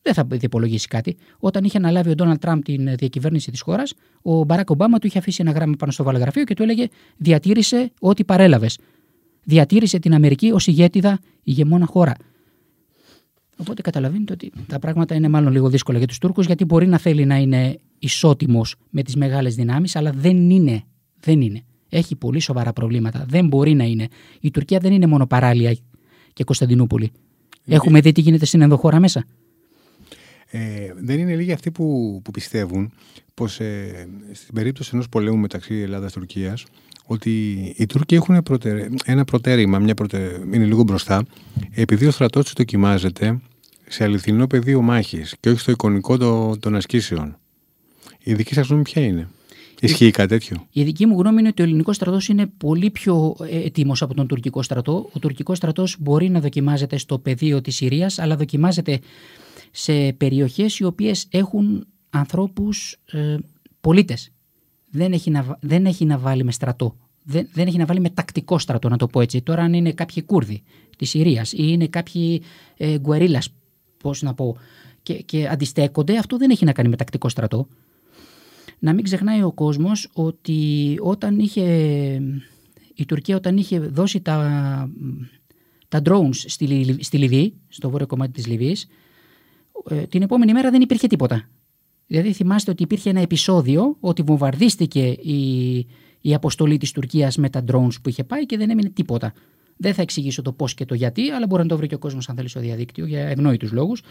δεν 0.02 0.14
θα 0.14 0.28
υπολογίσει 0.42 0.88
κάτι. 0.88 1.18
Όταν 1.40 1.64
είχε 1.64 1.78
αναλάβει 1.78 2.10
ο 2.10 2.16
Ντόναλτ 2.16 2.40
Τραμπ 2.40 2.62
την 2.62 2.96
διακυβέρνηση 2.96 3.52
της 3.52 3.62
χώρας, 3.62 3.94
ο 4.22 4.44
Μπαράκ 4.44 4.70
Ομπάμα 4.70 5.00
του 5.00 5.08
είχε 5.08 5.18
αφήσει 5.18 5.42
ένα 5.42 5.52
γράμμα 5.52 5.76
πάνω 5.78 5.92
στο 5.92 6.04
βαλαγραφείο 6.04 6.44
και 6.44 6.54
του 6.54 6.64
έλεγε: 6.64 6.88
Διατήρησε 7.18 7.92
ό,τι 8.00 8.24
παρέλαβες. 8.24 8.78
Διατήρησε 9.44 10.00
την 10.00 10.14
Αμερική 10.14 10.52
ως 10.52 10.68
ηγέτιδα 10.68 11.20
ηγεμόνα 11.44 11.86
χώρα. 11.86 12.14
Οπότε 13.58 13.82
καταλαβαίνετε 13.82 14.34
ότι 14.34 14.52
τα 14.68 14.80
πράγματα 14.80 15.16
είναι 15.16 15.28
μάλλον 15.28 15.52
λίγο 15.52 15.70
δύσκολα 15.70 15.98
για 15.98 16.08
τους 16.08 16.18
Τούρκους, 16.18 16.46
γιατί 16.46 16.66
μπορεί 16.66 16.88
να 16.88 16.98
θέλει 16.98 17.26
να 17.26 17.36
είναι 17.38 17.80
ισότιμος 18.00 18.76
με 18.90 19.02
τις 19.02 19.16
μεγάλες 19.16 19.56
δυνάμεις, 19.56 19.96
αλλά 19.96 20.12
δεν 20.12 20.50
είναι. 20.50 20.84
Δεν 21.20 21.42
είναι. 21.42 21.64
Έχει 21.90 22.16
πολύ 22.16 22.40
σοβαρά 22.40 22.74
προβλήματα. 22.74 23.26
Δεν 23.30 23.48
μπορεί 23.48 23.74
να 23.74 23.84
είναι. 23.84 24.08
Η 24.40 24.52
Τουρκία 24.52 24.80
δεν 24.80 24.92
είναι 24.92 25.08
μόνο 25.08 25.28
παράλια 25.28 25.78
και 26.34 26.44
Κωνσταντινούπολη. 26.44 27.12
Έχουμε 27.66 28.02
δει 28.02 28.12
τι 28.12 28.22
γίνεται 28.22 28.46
στην 28.46 28.62
ενδοχώρα 28.62 29.00
μέσα. 29.00 29.26
Ε, 30.50 30.94
δεν 30.98 31.20
είναι 31.20 31.36
λίγοι 31.36 31.52
αυτοί 31.52 31.72
που, 31.72 32.20
που 32.24 32.32
πιστεύουν 32.32 32.92
πως 33.34 33.60
ε, 33.60 34.08
στην 34.32 34.54
περίπτωση 34.54 34.90
ενός 34.94 35.10
πολέμου 35.10 35.38
μεταξύ 35.38 35.76
Ελλάδας-Τουρκίας 35.76 36.66
ότι 37.06 37.30
οι 37.78 37.86
Τούρκοι 37.86 38.16
έχουν 38.16 38.44
ένα 39.06 39.24
προτέρημα, 39.24 39.80
μια 39.80 39.94
προτε... 39.94 40.42
είναι 40.54 40.66
λίγο 40.66 40.84
μπροστά, 40.84 41.26
επειδή 41.72 42.06
ο 42.06 42.12
στρατός 42.12 42.44
τους 42.44 42.54
δοκιμάζεται 42.54 43.40
σε 43.88 44.04
αληθινό 44.04 44.48
πεδίο 44.48 44.82
μάχης 44.82 45.36
και 45.40 45.50
όχι 45.50 45.60
στο 45.60 45.72
εικονικό 45.72 46.18
των 46.58 46.76
ασκήσεων. 46.76 47.38
Η 48.24 48.34
δική 48.34 48.54
σας 48.54 48.68
γνώμη 48.68 48.84
ποια 48.84 49.02
είναι; 49.02 49.30
Ισχύει 49.82 50.12
κάτι 50.12 50.28
τέτοιο; 50.28 50.68
Η 50.72 50.84
δική 50.84 51.06
μου 51.06 51.20
γνώμη 51.20 51.40
είναι 51.40 51.48
ότι 51.48 51.62
ο 51.62 51.66
ελληνικός 51.66 51.96
στρατός 51.96 52.28
είναι 52.28 52.46
πολύ 52.58 52.90
πιο 52.90 53.36
ε, 53.50 53.58
έτοιμος 53.66 54.02
από 54.02 54.14
τον 54.14 54.28
τουρκικό 54.28 54.62
στρατό. 54.62 55.10
Ο 55.14 55.20
τουρκικός 55.20 55.58
στρατός 55.58 55.96
μπορεί 56.00 56.30
να 56.30 56.40
δοκιμάζεται 56.40 56.98
στο 56.98 57.20
πεδίο 57.20 57.62
της 57.62 57.76
Συρίας, 57.76 58.20
αλλά 58.20 58.36
δοκιμάζεται 58.36 59.00
σε 59.72 60.14
περιοχές 60.14 60.80
οι 60.80 60.84
οποίες 60.84 61.28
έχουν 61.30 61.86
ανθρώπους 62.10 62.98
ε, 63.12 63.38
πολίτες. 63.82 64.32
Δεν, 64.90 65.14
έχει 65.14 65.30
να, 65.30 65.58
δεν 65.60 65.86
έχει 65.86 66.06
να 66.06 66.18
βάλει 66.18 66.44
με 66.44 66.52
στρατό. 66.52 66.96
Δεν, 67.24 67.48
δεν 67.54 67.68
έχει 67.68 67.78
να 67.78 67.86
βάλει 67.86 68.00
με 68.00 68.10
τακτικό 68.10 68.60
στρατό, 68.60 68.90
να 68.90 68.98
το 68.98 69.08
πω 69.08 69.22
έτσι. 69.22 69.42
Τώρα, 69.42 69.62
αν 69.62 69.74
είναι 69.74 69.92
κάποιοι 69.92 70.24
Κούρδοι 70.24 70.64
της 70.98 71.10
Συρίας 71.10 71.52
ή 71.52 71.58
είναι 71.60 71.88
κάποιοι 71.88 72.42
ε, 72.78 72.98
γκουερίλα, 73.00 73.42
πώς 73.98 74.22
να 74.22 74.34
πω, 74.34 74.58
και, 75.04 75.14
και 75.14 75.48
αντιστέκονται, 75.48 76.18
αυτό 76.18 76.38
δεν 76.38 76.50
έχει 76.50 76.66
να 76.66 76.72
κάνει 76.72 76.90
με 76.90 76.96
τακτικό 76.96 77.30
στρατό 77.30 77.68
να 78.80 78.94
μην 78.94 79.04
ξεχνάει 79.04 79.44
ο 79.44 79.52
κόσμος 79.52 80.10
ότι 80.14 80.96
όταν 81.00 81.40
είχε 81.40 81.64
η 82.94 83.06
Τουρκία 83.06 83.36
όταν 83.36 83.58
είχε 83.58 83.80
δώσει 83.80 84.22
τα, 84.22 84.90
τα 85.88 86.02
drones 86.06 86.36
στη, 86.36 86.98
στη 87.00 87.18
Λιβύη, 87.18 87.54
στο 87.68 87.90
βόρειο 87.90 88.08
κομμάτι 88.08 88.32
της 88.32 88.48
Λιβύης, 88.48 88.88
ε, 89.90 89.96
την 89.96 90.22
επόμενη 90.22 90.54
μέρα 90.54 90.72
δεν 90.72 90.82
υπήρχε 90.82 91.08
τίποτα. 91.08 91.50
Δηλαδή 92.08 92.34
θυμάστε 92.34 92.72
ότι 92.72 92.84
υπήρχε 92.84 93.10
ένα 93.10 93.20
επεισόδιο 93.20 93.98
ότι 94.00 94.22
βομβαρδίστηκε 94.22 95.06
η, 95.08 95.78
η 96.22 96.34
αποστολή 96.34 96.78
της 96.78 96.92
Τουρκίας 96.92 97.38
με 97.38 97.50
τα 97.50 97.64
drones 97.72 98.02
που 98.02 98.10
είχε 98.10 98.24
πάει 98.24 98.46
και 98.46 98.58
δεν 98.58 98.70
έμεινε 98.70 98.90
τίποτα. 98.90 99.34
Δεν 99.78 99.94
θα 99.94 100.02
εξηγήσω 100.02 100.42
το 100.42 100.52
πώς 100.52 100.74
και 100.74 100.86
το 100.86 100.94
γιατί, 100.94 101.30
αλλά 101.30 101.48
μπορεί 101.48 101.62
να 101.62 101.68
το 101.68 101.78
βρει 101.78 101.88
και 101.88 101.96
ο 101.96 101.98
κόσμος 101.98 102.30
αν 102.30 102.36
θέλει 102.36 102.48
στο 102.48 102.60
διαδίκτυο 102.60 103.06
για 103.06 103.28
ευνόητους 103.28 103.72
λόγους 103.72 104.02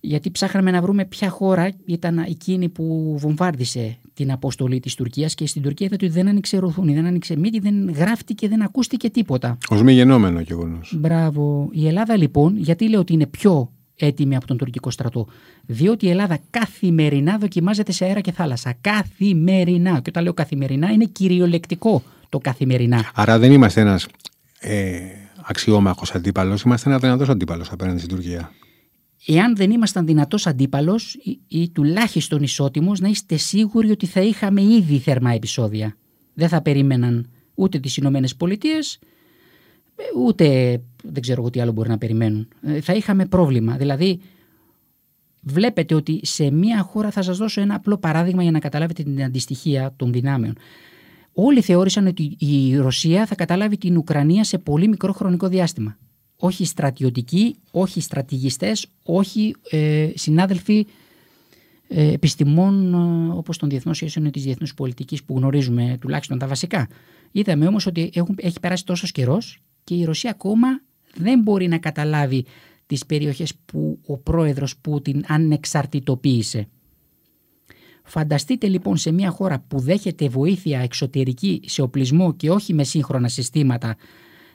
γιατί 0.00 0.30
ψάχναμε 0.30 0.70
να 0.70 0.80
βρούμε 0.80 1.04
ποια 1.04 1.28
χώρα 1.28 1.70
ήταν 1.84 2.18
εκείνη 2.18 2.68
που 2.68 3.16
βομβάρδισε 3.18 3.96
την 4.14 4.32
αποστολή 4.32 4.80
της 4.80 4.94
Τουρκίας 4.94 5.34
και 5.34 5.46
στην 5.46 5.62
Τουρκία 5.62 5.86
είδατε 5.86 6.04
ότι 6.04 6.14
δεν 6.14 6.28
άνοιξε 6.28 6.58
ροθούνη, 6.58 6.94
δεν 6.94 7.06
άνοιξε 7.06 7.36
μύτη, 7.36 7.58
δεν 7.58 7.90
γράφτηκε, 7.90 8.48
δεν 8.48 8.62
ακούστηκε 8.62 9.10
τίποτα. 9.10 9.58
Ω 9.70 9.82
μη 9.82 9.92
γενόμενο 9.92 10.40
γεγονός. 10.40 10.94
Μπράβο. 10.98 11.68
Η 11.72 11.86
Ελλάδα 11.86 12.16
λοιπόν, 12.16 12.56
γιατί 12.56 12.88
λέω 12.88 13.00
ότι 13.00 13.12
είναι 13.12 13.26
πιο 13.26 13.72
έτοιμη 13.96 14.36
από 14.36 14.46
τον 14.46 14.56
τουρκικό 14.56 14.90
στρατό; 14.90 15.26
Διότι 15.66 16.06
η 16.06 16.10
Ελλάδα 16.10 16.38
καθημερινά 16.50 17.38
δοκιμάζεται 17.38 17.92
σε 17.92 18.04
αέρα 18.04 18.20
και 18.20 18.32
θάλασσα. 18.32 18.74
Καθημερινά. 18.80 19.92
Και 19.92 20.08
όταν 20.08 20.22
λέω 20.22 20.32
καθημερινά 20.32 20.90
είναι 20.90 21.04
κυριολεκτικό 21.04 22.02
το 22.28 22.38
καθημερινά. 22.38 23.10
Άρα 23.14 23.38
δεν 23.38 23.52
είμαστε 23.52 23.80
ένας 23.80 24.06
ε, 24.60 24.98
αξιόμαχος 25.42 26.14
αντίπαλος, 26.14 26.62
είμαστε 26.62 26.88
ένας 26.88 27.00
δυνατός 27.00 27.28
αντίπαλος 27.28 27.72
απέναντι 27.72 27.98
στην 27.98 28.10
Τουρκία 28.10 28.50
εάν 29.26 29.56
δεν 29.56 29.70
ήμασταν 29.70 30.06
δυνατός 30.06 30.46
αντίπαλος 30.46 31.14
ή, 31.14 31.40
ή 31.48 31.70
τουλάχιστον 31.70 32.42
ισότιμος, 32.42 33.00
να 33.00 33.08
είστε 33.08 33.36
σίγουροι 33.36 33.90
ότι 33.90 34.06
θα 34.06 34.20
είχαμε 34.20 34.62
ήδη 34.62 34.98
θερμά 34.98 35.30
επεισόδια. 35.30 35.96
Δεν 36.34 36.48
θα 36.48 36.62
περίμεναν 36.62 37.30
ούτε 37.54 37.78
τις 37.78 37.96
Ηνωμένες 37.96 38.36
Πολιτείες, 38.36 38.98
ούτε 40.16 40.78
δεν 41.02 41.22
ξέρω 41.22 41.40
εγώ 41.40 41.50
τι 41.50 41.60
άλλο 41.60 41.72
μπορεί 41.72 41.88
να 41.88 41.98
περιμένουν. 41.98 42.48
Ε, 42.62 42.80
θα 42.80 42.92
είχαμε 42.92 43.26
πρόβλημα. 43.26 43.76
Δηλαδή, 43.76 44.20
βλέπετε 45.40 45.94
ότι 45.94 46.20
σε 46.22 46.50
μία 46.50 46.82
χώρα 46.82 47.10
θα 47.10 47.22
σας 47.22 47.38
δώσω 47.38 47.60
ένα 47.60 47.74
απλό 47.74 47.98
παράδειγμα 47.98 48.42
για 48.42 48.50
να 48.50 48.58
καταλάβετε 48.58 49.02
την 49.02 49.22
αντιστοιχία 49.22 49.92
των 49.96 50.12
δυνάμεων. 50.12 50.54
Όλοι 51.32 51.60
θεώρησαν 51.60 52.06
ότι 52.06 52.36
η 52.38 52.76
Ρωσία 52.76 53.26
θα 53.26 53.34
καταλάβει 53.34 53.78
την 53.78 53.96
Ουκρανία 53.96 54.44
σε 54.44 54.58
πολύ 54.58 54.88
μικρό 54.88 55.12
χρονικό 55.12 55.48
διάστημα 55.48 55.96
όχι 56.40 56.64
στρατιωτικοί, 56.64 57.56
όχι 57.70 58.00
στρατηγιστές, 58.00 58.86
όχι 59.02 59.54
ε, 59.70 60.08
συνάδελφοι 60.14 60.86
ε, 61.88 62.12
επιστημών 62.12 62.94
ε, 62.94 63.32
όπως 63.32 63.58
των 63.58 63.68
διεθνών 63.68 63.94
σχέσεων 63.94 64.26
ή 64.26 64.30
της 64.30 64.42
διεθνούς 64.42 64.74
πολιτικής 64.74 65.24
που 65.24 65.36
γνωρίζουμε 65.36 65.96
τουλάχιστον 66.00 66.38
τα 66.38 66.46
βασικά. 66.46 66.88
Είδαμε 67.32 67.66
όμως 67.66 67.86
ότι 67.86 68.10
έχουν, 68.14 68.38
έχει 68.40 68.60
περάσει 68.60 68.84
τόσος 68.84 69.12
καιρός 69.12 69.58
και 69.84 69.94
η 69.94 70.04
Ρωσία 70.04 70.30
ακόμα 70.30 70.68
δεν 71.14 71.40
μπορεί 71.40 71.68
να 71.68 71.78
καταλάβει 71.78 72.44
τις 72.86 73.06
περιοχές 73.06 73.54
που 73.64 73.98
ο 74.06 74.18
πρόεδρος 74.18 74.76
Πούτιν 74.76 75.24
ανεξαρτητοποίησε. 75.26 76.68
Φανταστείτε 78.04 78.66
λοιπόν 78.66 78.96
σε 78.96 79.12
μια 79.12 79.30
χώρα 79.30 79.64
που 79.68 79.78
δέχεται 79.80 80.28
βοήθεια 80.28 80.80
εξωτερική 80.80 81.60
σε 81.66 81.82
οπλισμό 81.82 82.34
και 82.34 82.50
όχι 82.50 82.74
με 82.74 82.84
σύγχρονα 82.84 83.28
συστήματα 83.28 83.96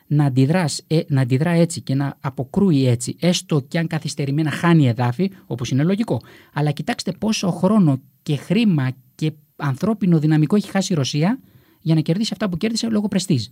να, 0.08 0.26
αντιδράς, 0.26 0.84
ε, 0.88 1.02
να 1.08 1.22
αντιδρά 1.22 1.50
έτσι 1.50 1.82
και 1.82 1.96
να 1.96 2.18
αποκρούει 2.20 2.88
έτσι, 2.88 3.16
έστω 3.20 3.62
και 3.68 3.78
αν 3.78 3.88
καθυστερημένα 3.88 4.52
χάνει 4.52 4.88
εδάφη, 4.88 5.32
όπως 5.46 5.72
είναι 5.72 5.84
λογικό. 5.84 6.22
Αλλά 6.54 6.72
κοιτάξτε 6.72 7.12
πόσο 7.12 7.52
χρόνο 7.52 8.02
και 8.24 8.36
χρήμα 8.36 8.92
και 9.16 9.32
ανθρώπινο 9.56 10.20
δυναμικό 10.20 10.56
έχει 10.56 10.70
χάσει 10.70 10.94
η 10.94 10.96
Ρωσία 10.96 11.40
για 11.82 11.96
να 11.96 12.02
κερδίσει 12.02 12.30
αυτά 12.34 12.50
που 12.50 12.58
κέρδισε 12.58 12.88
λόγω 12.90 13.08
πρεστίζ. 13.08 13.46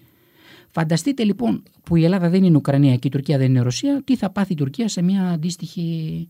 Φανταστείτε 0.69 1.23
λοιπόν 1.23 1.63
που 1.83 1.95
η 1.95 2.03
Ελλάδα 2.03 2.29
δεν 2.29 2.43
είναι 2.43 2.57
Ουκρανία 2.57 2.95
και 2.95 3.07
η 3.07 3.11
Τουρκία 3.11 3.37
δεν 3.37 3.49
είναι 3.49 3.61
Ρωσία, 3.61 4.01
τι 4.03 4.15
θα 4.15 4.29
πάθει 4.29 4.53
η 4.53 4.55
Τουρκία 4.55 4.87
σε 4.87 5.01
μια 5.01 5.29
αντίστοιχη 5.29 6.27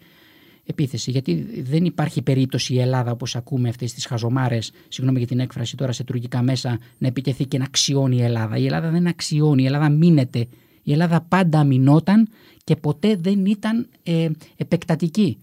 επίθεση. 0.65 1.11
Γιατί 1.11 1.63
δεν 1.63 1.85
υπάρχει 1.85 2.21
περίπτωση 2.21 2.73
η 2.73 2.79
Ελλάδα, 2.79 3.11
όπως 3.11 3.35
ακούμε 3.35 3.69
αυτές 3.69 3.93
τις 3.93 4.05
χαζομάρες, 4.05 4.71
συγγνώμη 4.87 5.17
για 5.17 5.27
την 5.27 5.39
έκφραση 5.39 5.77
τώρα 5.77 5.91
σε 5.91 6.03
τουρκικά 6.03 6.41
μέσα, 6.41 6.79
να 6.97 7.07
επιτεθεί 7.07 7.45
και 7.45 7.57
να 7.57 7.63
αξιώνει 7.63 8.15
η 8.15 8.21
Ελλάδα. 8.21 8.57
Η 8.57 8.65
Ελλάδα 8.65 8.89
δεν 8.89 9.07
αξιώνει, 9.07 9.63
η 9.63 9.65
Ελλάδα 9.65 9.89
μείνεται. 9.89 10.47
Η 10.83 10.91
Ελλάδα 10.91 11.21
πάντα 11.21 11.59
αμυνόταν 11.59 12.27
και 12.63 12.75
ποτέ 12.75 13.15
δεν 13.15 13.45
ήταν 13.45 13.87
ε, 14.03 14.29
επεκτατική. 14.55 15.37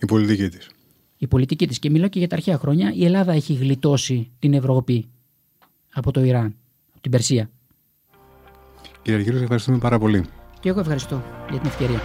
Η 0.00 0.06
πολιτική 0.06 0.48
της. 0.48 0.70
Η 1.18 1.26
πολιτική 1.26 1.66
της. 1.66 1.78
Και 1.78 1.90
μιλώ 1.90 2.08
και 2.08 2.18
για 2.18 2.28
τα 2.28 2.36
αρχαία 2.36 2.58
χρόνια. 2.58 2.92
Η 2.94 3.04
Ελλάδα 3.04 3.32
έχει 3.32 3.54
γλιτώσει 3.54 4.30
την 4.38 4.54
Ευρώπη 4.54 5.08
από 5.92 6.10
το 6.12 6.24
Ιράν, 6.24 6.54
από 6.90 7.00
την 7.00 7.10
Περσία. 7.10 7.50
Κύριε 9.02 9.18
Αργύρου, 9.20 9.42
ευχαριστούμε 9.42 9.78
πάρα 9.78 9.98
πολύ. 9.98 10.24
Και 10.60 10.68
εγώ 10.68 10.80
ευχαριστώ 10.80 11.22
για 11.50 11.58
την 11.58 11.68
ευκαιρία. 11.68 12.00